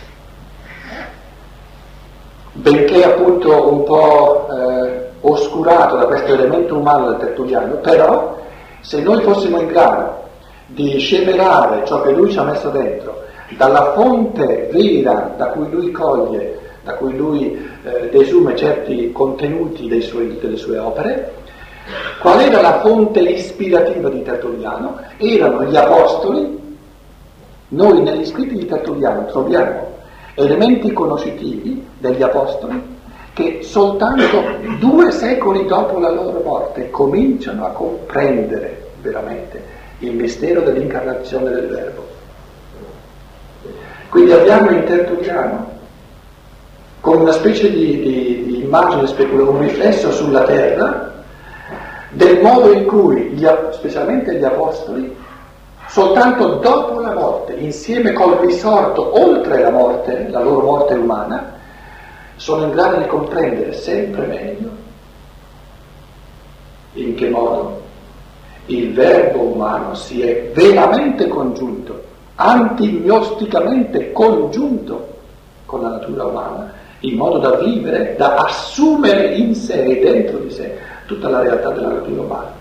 [2.51, 8.37] Benché appunto un po' eh, oscurato da questo elemento umano del Tertulliano, però
[8.81, 10.27] se noi fossimo in grado
[10.67, 13.18] di sceverare ciò che lui ci ha messo dentro,
[13.57, 17.53] dalla fonte vera da cui lui coglie, da cui lui
[17.83, 21.33] eh, desume certi contenuti suoi, delle sue opere,
[22.21, 24.99] qual era la fonte ispirativa di Tertulliano?
[25.17, 26.57] Erano gli apostoli.
[27.69, 29.97] Noi negli scritti di Tertulliano troviamo
[30.35, 32.97] elementi conoscitivi degli apostoli
[33.33, 34.43] che soltanto
[34.79, 39.61] due secoli dopo la loro morte cominciano a comprendere veramente
[39.99, 42.08] il mistero dell'incarnazione del Verbo.
[44.09, 45.77] Quindi abbiamo in Tertulliano
[47.01, 51.13] come una specie di, di, di immagine speculativa, un riflesso sulla terra
[52.09, 55.15] del modo in cui, gli, specialmente gli apostoli,
[55.87, 61.57] soltanto dopo la morte, insieme col risorto oltre la morte, la loro morte umana,
[62.35, 64.69] sono in grado di comprendere sempre meglio
[66.93, 67.81] in che modo
[68.67, 72.03] il verbo umano si è veramente congiunto,
[72.41, 75.17] antignosticamente congiunto
[75.65, 76.71] con la natura umana,
[77.01, 81.71] in modo da vivere, da assumere in sé e dentro di sé tutta la realtà
[81.71, 82.53] della natura umana.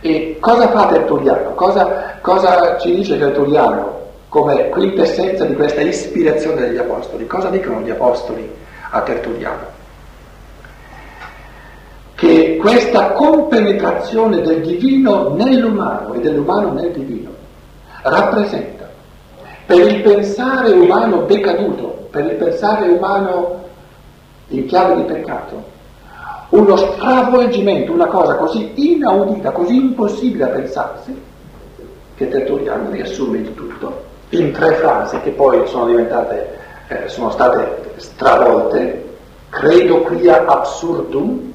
[0.00, 1.54] E cosa fa Tertulliano?
[1.54, 3.98] Cosa, cosa ci dice Tertulliano
[4.28, 7.26] come quintessenza di questa ispirazione degli apostoli?
[7.26, 8.50] Cosa dicono gli apostoli
[8.90, 9.78] a Tertulliano?
[12.20, 17.30] che questa compenetrazione del divino nell'umano e dell'umano nel divino
[18.02, 18.79] rappresenta
[19.70, 23.68] per il pensare umano decaduto, per il pensare umano
[24.48, 25.62] in chiave di peccato,
[26.48, 31.16] uno stravolgimento, una cosa così inaudita, così impossibile a pensarsi,
[32.16, 37.92] che Tertulliano riassume il tutto in tre frasi che poi sono diventate, eh, sono state
[37.94, 39.18] stravolte,
[39.50, 41.52] credo quia absurdum,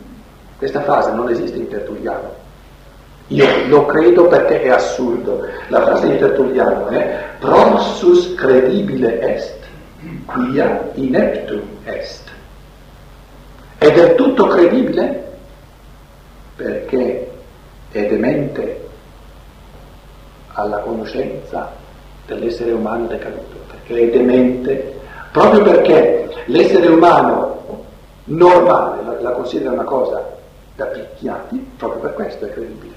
[0.57, 2.43] questa frase non esiste in Tertulliano.
[3.27, 5.47] Io lo credo perché è assurdo.
[5.69, 9.57] La frase di Tertulliano è prossus credibile est,
[10.25, 12.29] quia ineptum est.
[13.77, 15.23] È del tutto credibile
[16.55, 17.31] perché
[17.91, 18.87] è demente
[20.53, 21.71] alla conoscenza
[22.27, 24.99] dell'essere umano decaduto, perché è demente
[25.31, 27.83] proprio perché l'essere umano
[28.25, 30.23] normale la, la considera una cosa
[30.75, 32.94] da picchiati, proprio per questo è credibile.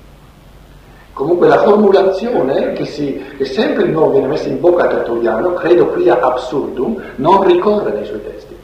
[1.18, 5.52] Comunque la formulazione che, si, che sempre di nuovo viene messa in bocca a Tertulliano,
[5.54, 8.56] credo qui a absurdum, non ricorre nei suoi testi.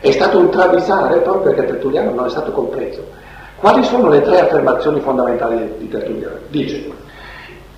[0.00, 3.04] È stato un travisare proprio perché Tertulliano non è stato compreso.
[3.58, 6.34] Quali sono le tre affermazioni fondamentali di Tertulliano?
[6.48, 6.90] Dice,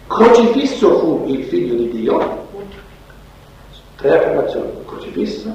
[0.07, 2.47] crocifisso fu il figlio di Dio,
[3.97, 5.51] tre affermazioni, crocifisso,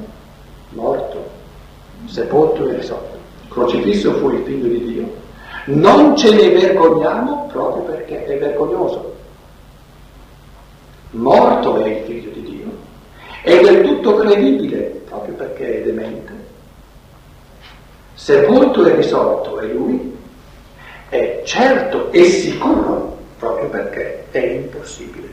[0.70, 1.24] morto,
[2.06, 3.18] sepolto e risorto
[3.50, 5.12] crocifisso fu il figlio di Dio,
[5.70, 9.16] non ce ne vergogniamo proprio perché è vergognoso.
[11.12, 12.72] Morto è il figlio di Dio,
[13.44, 16.48] è del tutto credibile proprio perché è demente.
[18.14, 20.18] Sepolto e risorto è lui,
[21.10, 25.28] è certo e sicuro proprio perché è impossibile.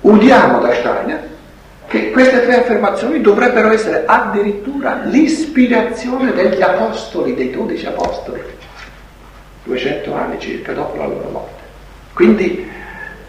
[0.00, 1.31] Udiamo da Steiner
[1.92, 8.40] che queste tre affermazioni dovrebbero essere addirittura l'ispirazione degli apostoli, dei dodici apostoli,
[9.64, 11.62] 200 anni circa dopo la loro morte.
[12.14, 12.66] Quindi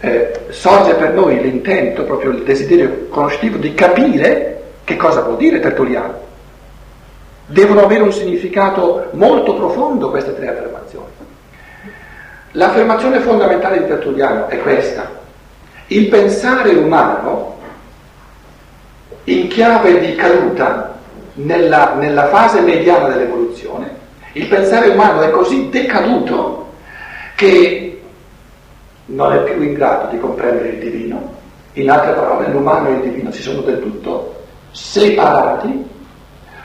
[0.00, 4.52] eh, sorge per noi l'intento, proprio il desiderio conoscitivo di capire
[4.84, 6.20] Che cosa vuol dire Tertulliano?
[7.46, 11.06] Devono avere un significato molto profondo queste tre affermazioni.
[12.52, 15.10] L'affermazione fondamentale di Tertulliano è questa.
[15.88, 17.53] Il pensare umano,
[19.24, 20.94] in chiave di caduta
[21.34, 24.02] nella, nella fase mediana dell'evoluzione,
[24.32, 26.66] il pensare umano è così decaduto
[27.36, 28.02] che
[29.06, 31.32] non è più in grado di comprendere il divino.
[31.74, 35.88] In altre parole, l'umano e il divino si sono del tutto separati,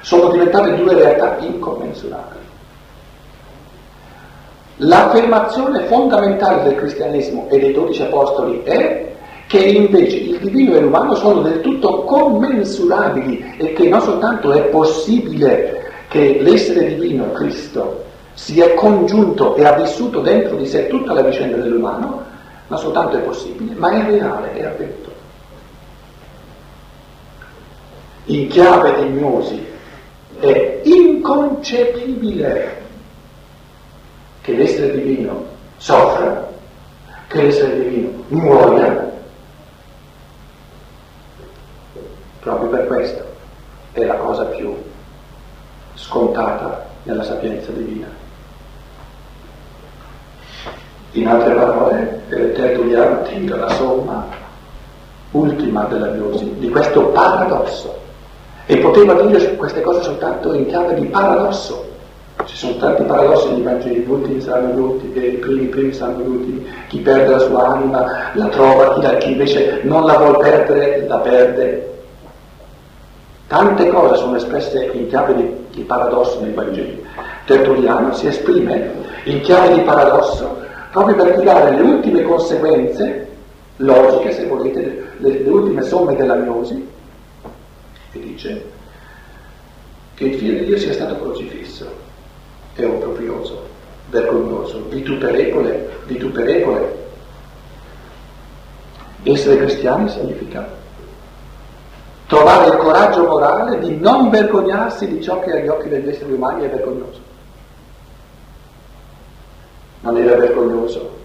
[0.02, 2.38] sono diventate due realtà incommensurabili.
[4.78, 9.09] L'affermazione fondamentale del cristianesimo e dei dodici apostoli è
[9.50, 14.62] che invece il divino e l'umano sono del tutto commensurabili e che non soltanto è
[14.66, 21.14] possibile che l'essere divino, Cristo, si è congiunto e ha vissuto dentro di sé tutta
[21.14, 22.24] la vicenda dell'umano,
[22.68, 25.12] ma soltanto è possibile, ma è reale, è avvenuto.
[28.26, 29.66] In chiave di gnosi
[30.42, 32.82] è inconcepibile
[34.42, 35.44] che l'essere divino
[35.78, 36.52] soffra,
[37.28, 39.10] che l'essere divino muoia,
[42.40, 43.24] proprio per questo
[43.94, 44.76] è la cosa più
[45.96, 48.08] scontata nella sapienza divina.
[51.12, 54.28] In altre parole, Tertulliano tira la somma
[55.32, 57.98] ultima della gnosi di questo paradosso
[58.66, 61.88] e poteva dire queste cose soltanto in chiave di paradosso.
[62.46, 65.94] Ci sono tanti paradossi nei Vangeli, gli ultimi saranno gli ultimi, i primi, i primi
[65.94, 70.38] saranno gli ultimi, chi perde la sua anima la trova, chi, invece non la vuole
[70.38, 71.99] perdere la perde.
[73.50, 77.04] Tante cose sono espresse in chiave di, di paradosso nei Vangeli.
[77.46, 78.92] Tertulliano si esprime
[79.24, 80.56] in chiave di paradosso
[80.92, 83.28] proprio per tirare le ultime conseguenze
[83.78, 86.88] logiche, se volete, le, le ultime somme della gnosi,
[88.12, 88.64] e dice
[90.14, 91.92] che il figlio di Dio sia stato crocifisso,
[92.76, 93.64] è obbrobrioso,
[94.12, 96.98] vergognoso, vituperevole, vituperevole.
[99.24, 100.78] Essere cristiani significa
[102.30, 106.64] trovare il coraggio morale di non vergognarsi di ciò che agli occhi degli esseri umani
[106.64, 107.20] è vergognoso
[110.02, 111.18] non era vergognoso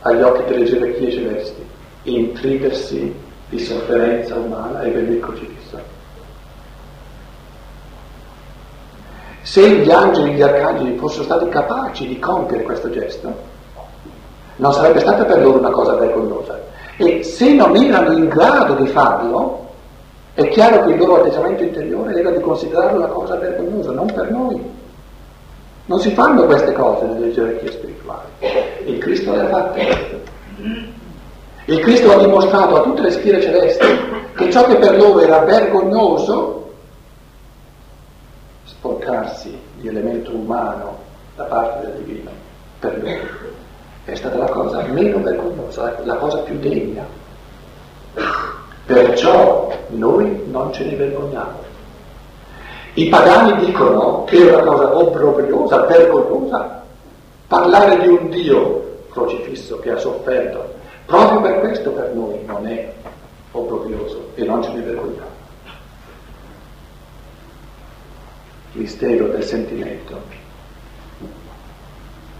[0.00, 1.66] agli occhi delle gerarchie celesti
[2.02, 3.14] intridersi
[3.48, 5.96] di sofferenza umana e venire crocifisso.
[9.42, 13.32] Se gli angeli e gli arcangeli fossero stati capaci di compiere questo gesto,
[14.56, 16.60] non sarebbe stata per loro una cosa vergognosa.
[17.00, 19.68] E se non erano in grado di farlo,
[20.34, 24.30] è chiaro che il loro atteggiamento interiore era di considerarlo una cosa vergognosa, non per
[24.32, 24.60] noi.
[25.86, 28.28] Non si fanno queste cose nelle gerarchie spirituali.
[28.86, 30.22] Il Cristo le ha fatte.
[31.66, 33.86] Il Cristo ha dimostrato a tutte le schiere celesti
[34.34, 36.72] che ciò che per loro era vergognoso,
[38.64, 40.98] sporcarsi di elemento umano
[41.36, 42.30] da parte del divino,
[42.80, 43.56] per loro
[44.08, 47.04] è stata la cosa meno vergognosa, la cosa più degna.
[48.86, 51.66] Perciò noi non ce ne vergogniamo.
[52.94, 56.82] I pagani dicono che è una cosa obbrobriosa, vergognosa,
[57.46, 60.76] parlare di un Dio crocifisso che ha sofferto.
[61.04, 62.90] Proprio per questo per noi non è
[63.52, 65.36] obbrobrioso e non ce ne vergogniamo.
[68.72, 70.18] Mistero del sentimento,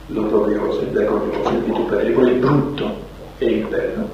[0.09, 2.97] l'obbrobrioso, il vergognoso, il vituperevole, il brutto
[3.39, 4.09] e bello.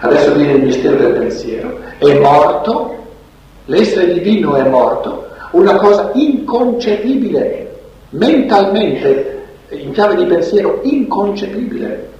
[0.00, 1.78] Adesso viene il mistero del pensiero.
[1.98, 2.96] È morto,
[3.66, 7.74] l'essere divino è morto, una cosa inconcepibile,
[8.10, 12.10] mentalmente, in chiave di pensiero, inconcepibile.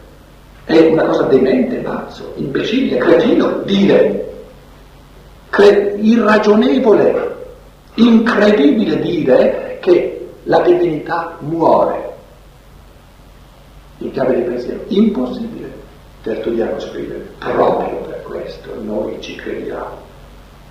[0.64, 4.32] È una cosa demente, pazzo, imbecille, cretino, dire,
[5.50, 7.36] cre- irragionevole,
[7.94, 12.13] incredibile dire che la divinità muore.
[14.04, 15.72] In chiave di pensiero, impossibile.
[16.20, 19.96] Tertulliano scrive, proprio per questo noi ci crediamo,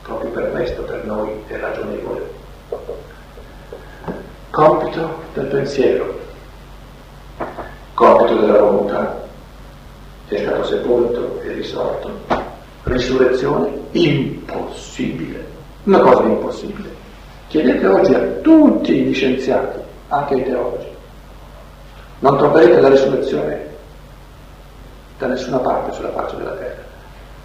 [0.04, 2.30] proprio per questo per noi è ragionevole.
[4.52, 6.20] Compito del pensiero,
[7.96, 9.28] compito della volontà,
[10.28, 12.12] è stato sepolto e risorto.
[12.84, 15.44] Risurrezione impossibile,
[15.86, 16.90] una cosa impossibile.
[17.48, 19.80] Chiedete oggi a tutti gli scienziati,
[20.10, 20.93] anche ai teologi,
[22.24, 23.68] non troverete la risurrezione
[25.18, 26.82] da nessuna parte sulla faccia della terra,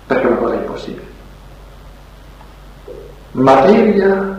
[0.06, 1.06] perché è una cosa impossibile.
[3.32, 4.38] Materia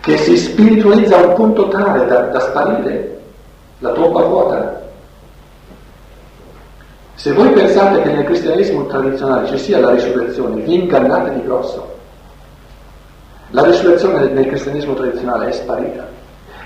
[0.00, 3.20] che si spiritualizza a un punto tale da, da sparire,
[3.80, 4.82] la tomba vuota.
[7.16, 11.96] Se voi pensate che nel cristianesimo tradizionale ci sia la risurrezione, vi ingannate di grosso.
[13.50, 16.22] La risurrezione nel cristianesimo tradizionale è sparita.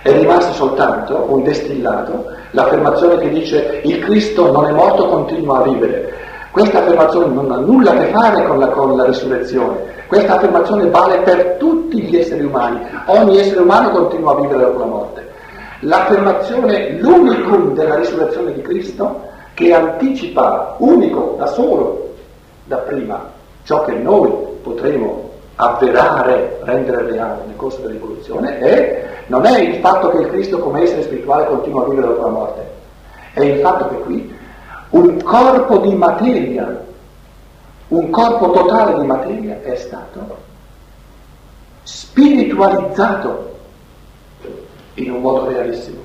[0.08, 5.62] È rimasto soltanto un destillato, l'affermazione che dice il Cristo non è morto, continua a
[5.64, 6.14] vivere.
[6.50, 9.76] Questa affermazione non ha nulla a che fare con la, con la risurrezione.
[10.06, 12.80] Questa affermazione vale per tutti gli esseri umani.
[13.04, 15.28] Ogni essere umano continua a vivere dopo la morte.
[15.80, 19.20] L'affermazione, l'unicum della risurrezione di Cristo,
[19.52, 22.14] che anticipa unico da solo,
[22.64, 23.30] da prima,
[23.64, 24.32] ciò che noi
[24.62, 30.58] potremo avverare, rendere reale nel corso dell'evoluzione, è, non è il fatto che il Cristo
[30.58, 32.70] come essere spirituale continua a vivere dopo la morte,
[33.32, 34.36] è il fatto che qui
[34.90, 36.84] un corpo di materia,
[37.88, 40.46] un corpo totale di materia è stato
[41.82, 43.56] spiritualizzato
[44.94, 46.00] in un modo realissimo.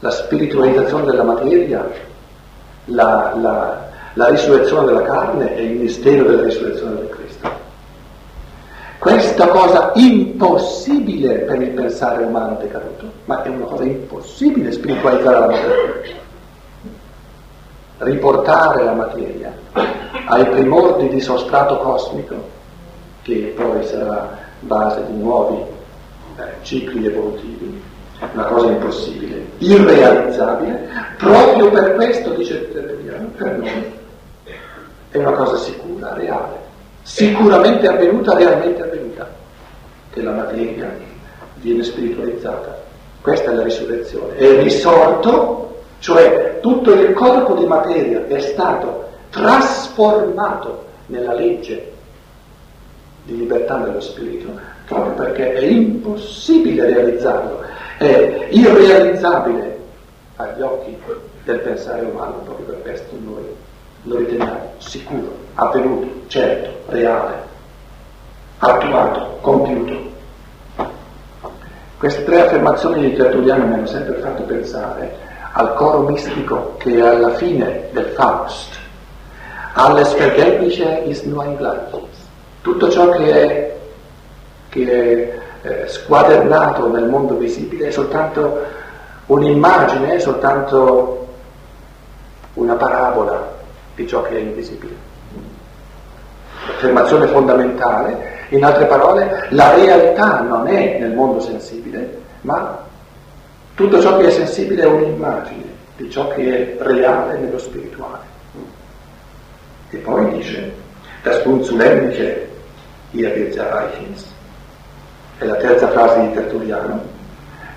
[0.00, 1.88] La spiritualizzazione della materia,
[2.86, 7.05] la, la, la risurrezione della carne è il mistero della risurrezione del Cristo.
[9.16, 15.46] Questa cosa impossibile per il pensare umano decaduto, ma è una cosa impossibile spiritualizzare la
[15.46, 16.14] materia.
[17.96, 19.56] Riportare la materia
[20.26, 22.34] ai primordi di sostrato cosmico,
[23.22, 25.62] che poi sarà base di nuovi
[26.36, 27.82] eh, cicli evolutivi,
[28.34, 33.92] una cosa impossibile, irrealizzabile, proprio per questo, dice Tertulliano, per noi
[35.08, 36.65] è una cosa sicura, reale
[37.06, 39.30] sicuramente avvenuta, realmente avvenuta,
[40.10, 40.92] che la materia
[41.54, 42.82] viene spiritualizzata.
[43.20, 44.34] Questa è la risurrezione.
[44.34, 51.92] È risorto, cioè tutto il corpo di materia è stato trasformato nella legge
[53.22, 54.48] di libertà dello spirito,
[54.86, 57.62] proprio perché è impossibile realizzarlo,
[57.98, 59.78] è irrealizzabile
[60.36, 60.96] agli occhi
[61.44, 63.44] del pensare umano, proprio per questo noi
[64.06, 67.34] lo riteniamo sicuro, avvenuto, certo, reale,
[68.58, 70.14] attuato, compiuto.
[71.98, 77.00] Queste tre affermazioni di Tertulliano mi hanno sempre fatto pensare al coro mistico che è
[77.00, 78.74] alla fine del Faust.
[79.72, 82.28] Alles Vergängliche ist nur ein Gleichnis.
[82.62, 83.76] Tutto ciò che è,
[84.68, 88.64] che è eh, squadernato nel mondo visibile è soltanto
[89.26, 91.26] un'immagine, è soltanto
[92.54, 93.55] una parabola
[93.96, 94.94] di ciò che è invisibile.
[96.68, 102.84] Affermazione fondamentale, in altre parole, la realtà non è nel mondo sensibile, ma
[103.74, 105.64] tutto ciò che è sensibile è un'immagine
[105.96, 108.24] di ciò che è reale nello spirituale.
[109.90, 110.72] E poi dice,
[111.22, 112.48] das Unzulängliche
[113.12, 114.26] ihr wird erreichens,
[115.38, 117.00] è la terza frase di Tertulliano,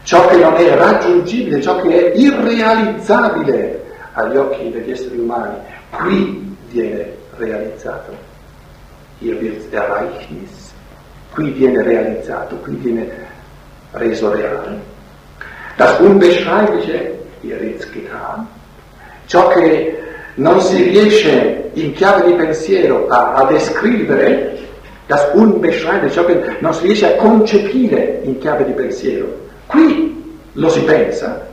[0.03, 3.83] ciò che non è raggiungibile, ciò che è irrealizzabile
[4.13, 5.55] agli occhi degli esseri umani,
[5.91, 8.13] qui viene realizzato.
[9.21, 10.73] Ihr wird Erreichnis.
[11.33, 13.07] Qui viene realizzato, qui viene
[13.91, 14.79] reso reale.
[15.77, 18.47] Das Unbeschreibliche, ihr wird's getan.
[19.27, 19.97] Ciò che
[20.35, 24.57] non si riesce in chiave di pensiero a, a descrivere,
[25.05, 30.69] das Unbeschreibliche, ciò che non si riesce a concepire in chiave di pensiero, qui lo
[30.69, 31.47] si pensa,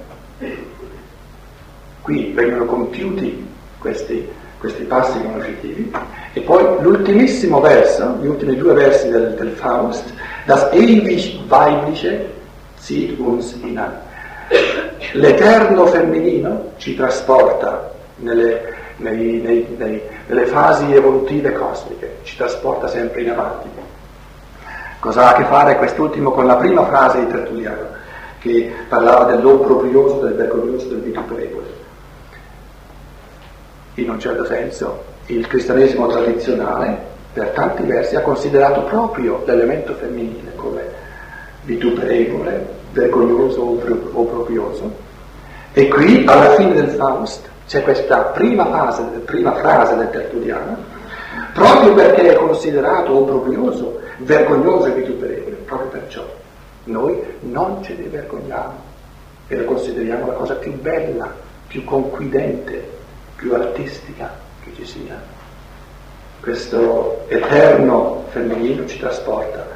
[2.03, 3.47] qui vengono compiuti
[3.87, 5.93] questi, questi passi conoscitivi.
[6.33, 10.13] E poi l'ultimissimo verso, gli ultimi due versi del, del Faust,
[10.45, 12.29] das ewig weibliche
[12.79, 13.93] zieht uns hinein.
[15.13, 23.23] L'eterno femminino ci trasporta nelle, nei, nei, nei, nelle fasi evolutive cosmiche, ci trasporta sempre
[23.23, 23.69] in avanti.
[24.99, 27.95] Cosa ha a che fare quest'ultimo con la prima frase di Tertulliano,
[28.41, 31.76] che parlava dell'obbrobrioso, del vergognoso, del vituperevole?
[33.97, 40.55] In un certo senso il cristianesimo tradizionale per tanti versi ha considerato proprio l'elemento femminile
[40.55, 40.83] come
[41.65, 44.91] vituperevole, vergognoso o proprioso.
[45.73, 50.77] E qui alla fine del Faust c'è questa prima, fase, prima frase del Tertulliano,
[51.53, 56.25] proprio perché è considerato obbrobrioso, vergognoso e vituperevole, proprio perciò
[56.85, 58.95] noi non ce ne vergogniamo
[59.49, 61.33] e lo consideriamo la cosa più bella,
[61.67, 62.96] più conquidente,
[63.37, 65.21] più artistica che ci sia.
[66.41, 69.67] Questo eterno femminile ci trasporta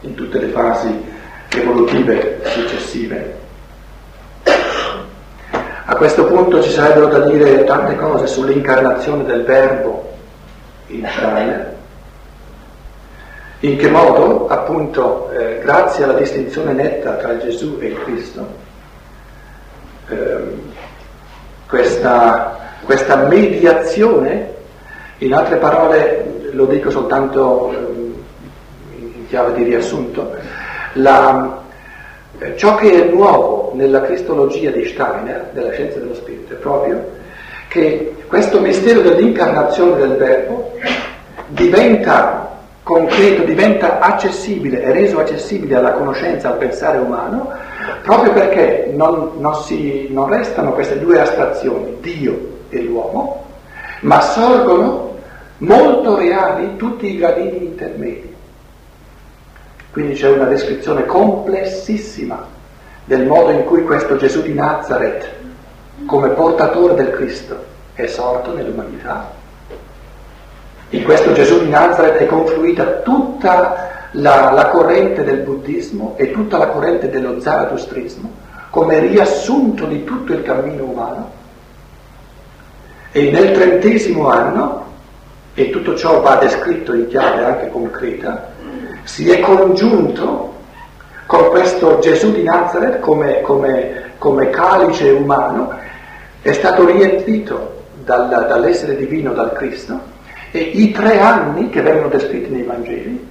[0.00, 1.04] in tutte le fasi
[1.50, 3.36] evolutive successive.
[5.90, 10.12] A questo punto ci sarebbero da dire tante cose sull'incarnazione del Verbo
[10.88, 11.76] in Israele.
[13.60, 18.46] In che modo, appunto, eh, grazie alla distinzione netta tra Gesù e il Cristo,
[20.08, 20.38] eh,
[21.66, 24.54] questa questa mediazione,
[25.18, 28.14] in altre parole lo dico soltanto ehm,
[28.96, 30.32] in chiave di riassunto,
[30.94, 31.62] la,
[32.56, 37.16] ciò che è nuovo nella cristologia di Steiner, della scienza dello spirito, è proprio
[37.68, 40.72] che questo mistero dell'incarnazione del Verbo
[41.48, 42.46] diventa
[42.82, 47.50] concreto, diventa accessibile, è reso accessibile alla conoscenza, al pensare umano,
[48.02, 53.44] proprio perché non, non, si, non restano queste due astrazioni, Dio e l'uomo,
[54.00, 55.16] ma sorgono
[55.58, 58.34] molto reali tutti i gradini intermedi.
[59.90, 62.46] Quindi c'è una descrizione complessissima
[63.04, 65.26] del modo in cui questo Gesù di Nazareth,
[66.06, 67.64] come portatore del Cristo,
[67.94, 69.30] è sorto nell'umanità.
[70.90, 76.56] In questo Gesù di Nazareth è confluita tutta la, la corrente del buddismo e tutta
[76.58, 81.30] la corrente dello zaratustrismo come riassunto di tutto il cammino umano.
[83.18, 84.84] E nel trentesimo anno,
[85.54, 88.52] e tutto ciò va descritto in chiave anche concreta,
[89.02, 90.54] si è congiunto
[91.26, 95.72] con questo Gesù di Nazareth come, come, come calice umano,
[96.42, 100.00] è stato riempito dal, dall'essere divino, dal Cristo,
[100.52, 103.26] e i tre anni che vengono descritti nei Vangeli,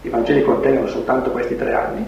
[0.00, 2.06] i Vangeli contengono soltanto questi tre anni,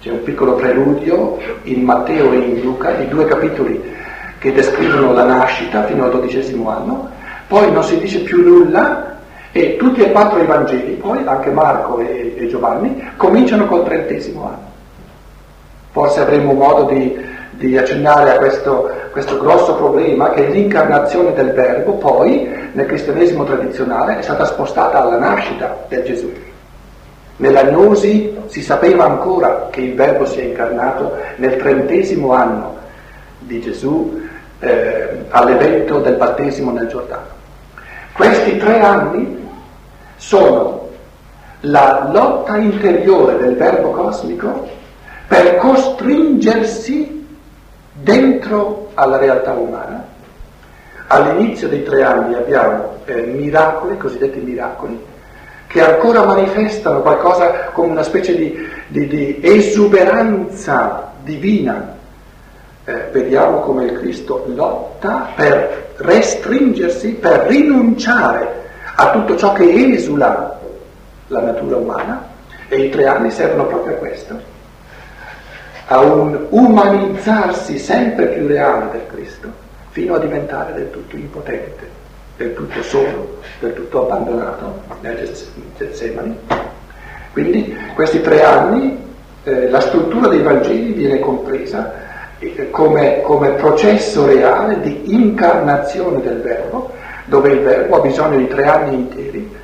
[0.00, 3.98] c'è un piccolo preludio in Matteo e in Luca, i due capitoli
[4.40, 7.10] che descrivono la nascita fino al dodicesimo anno,
[7.46, 9.18] poi non si dice più nulla
[9.52, 14.46] e tutti e quattro i Vangeli, poi anche Marco e, e Giovanni, cominciano col trentesimo
[14.46, 14.68] anno.
[15.90, 21.94] Forse avremo modo di, di accennare a questo, questo, grosso problema che l'incarnazione del Verbo
[21.94, 26.32] poi nel cristianesimo tradizionale è stata spostata alla nascita del Gesù.
[27.36, 32.76] Nella Gnosi si sapeva ancora che il Verbo si è incarnato nel trentesimo anno
[33.40, 34.28] di Gesù
[34.60, 37.38] eh, all'evento del battesimo nel Giordano.
[38.12, 39.48] Questi tre anni
[40.16, 40.88] sono
[41.60, 44.68] la lotta interiore del verbo cosmico
[45.26, 47.26] per costringersi
[47.92, 50.06] dentro alla realtà umana.
[51.06, 54.98] All'inizio dei tre anni abbiamo eh, miracoli, cosiddetti miracoli,
[55.66, 58.56] che ancora manifestano qualcosa come una specie di,
[58.88, 61.98] di, di esuberanza divina.
[62.84, 70.58] Eh, vediamo come il Cristo lotta per restringersi, per rinunciare a tutto ciò che esula
[71.26, 72.26] la natura umana
[72.68, 74.40] e i tre anni servono proprio a questo,
[75.86, 79.48] a un umanizzarsi sempre più reale del Cristo,
[79.90, 81.88] fino a diventare del tutto impotente,
[82.36, 85.30] del tutto solo, del tutto abbandonato nel
[85.76, 86.38] Getsemani.
[87.32, 89.08] Quindi questi tre anni
[89.44, 92.08] eh, la struttura dei Vangeli viene compresa
[92.70, 96.90] come, come processo reale di incarnazione del Verbo,
[97.26, 99.56] dove il Verbo ha bisogno di tre anni interi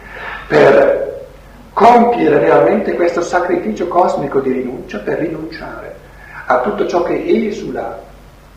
[0.47, 1.25] per
[1.73, 5.95] compiere realmente questo sacrificio cosmico di rinuncia, per rinunciare
[6.47, 8.01] a tutto ciò che esula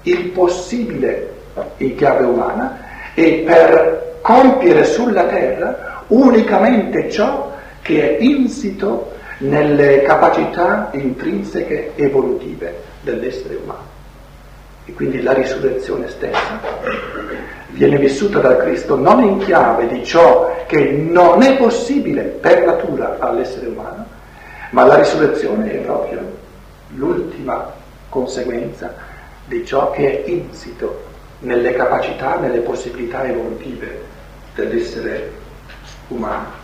[0.03, 1.33] il possibile
[1.77, 2.79] in chiave umana
[3.13, 7.51] e per compiere sulla terra unicamente ciò
[7.81, 13.98] che è insito nelle capacità intrinseche evolutive dell'essere umano
[14.89, 16.59] e quindi la risurrezione stessa,
[17.67, 23.17] viene vissuta dal Cristo non in chiave di ciò che non è possibile per natura
[23.19, 24.05] all'essere umano,
[24.71, 26.37] ma la risurrezione è proprio
[26.95, 27.71] l'ultima
[28.09, 28.95] conseguenza
[29.45, 31.05] di ciò che è insito
[31.39, 34.01] nelle capacità, nelle possibilità evolutive
[34.55, 35.31] dell'essere
[36.07, 36.57] umano.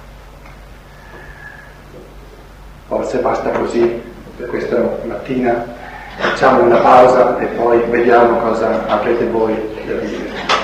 [2.88, 4.02] Forse basta così
[4.36, 5.84] per questa mattina
[6.18, 9.54] Facciamo una pausa e poi vediamo cosa avrete voi
[9.86, 10.55] da dire.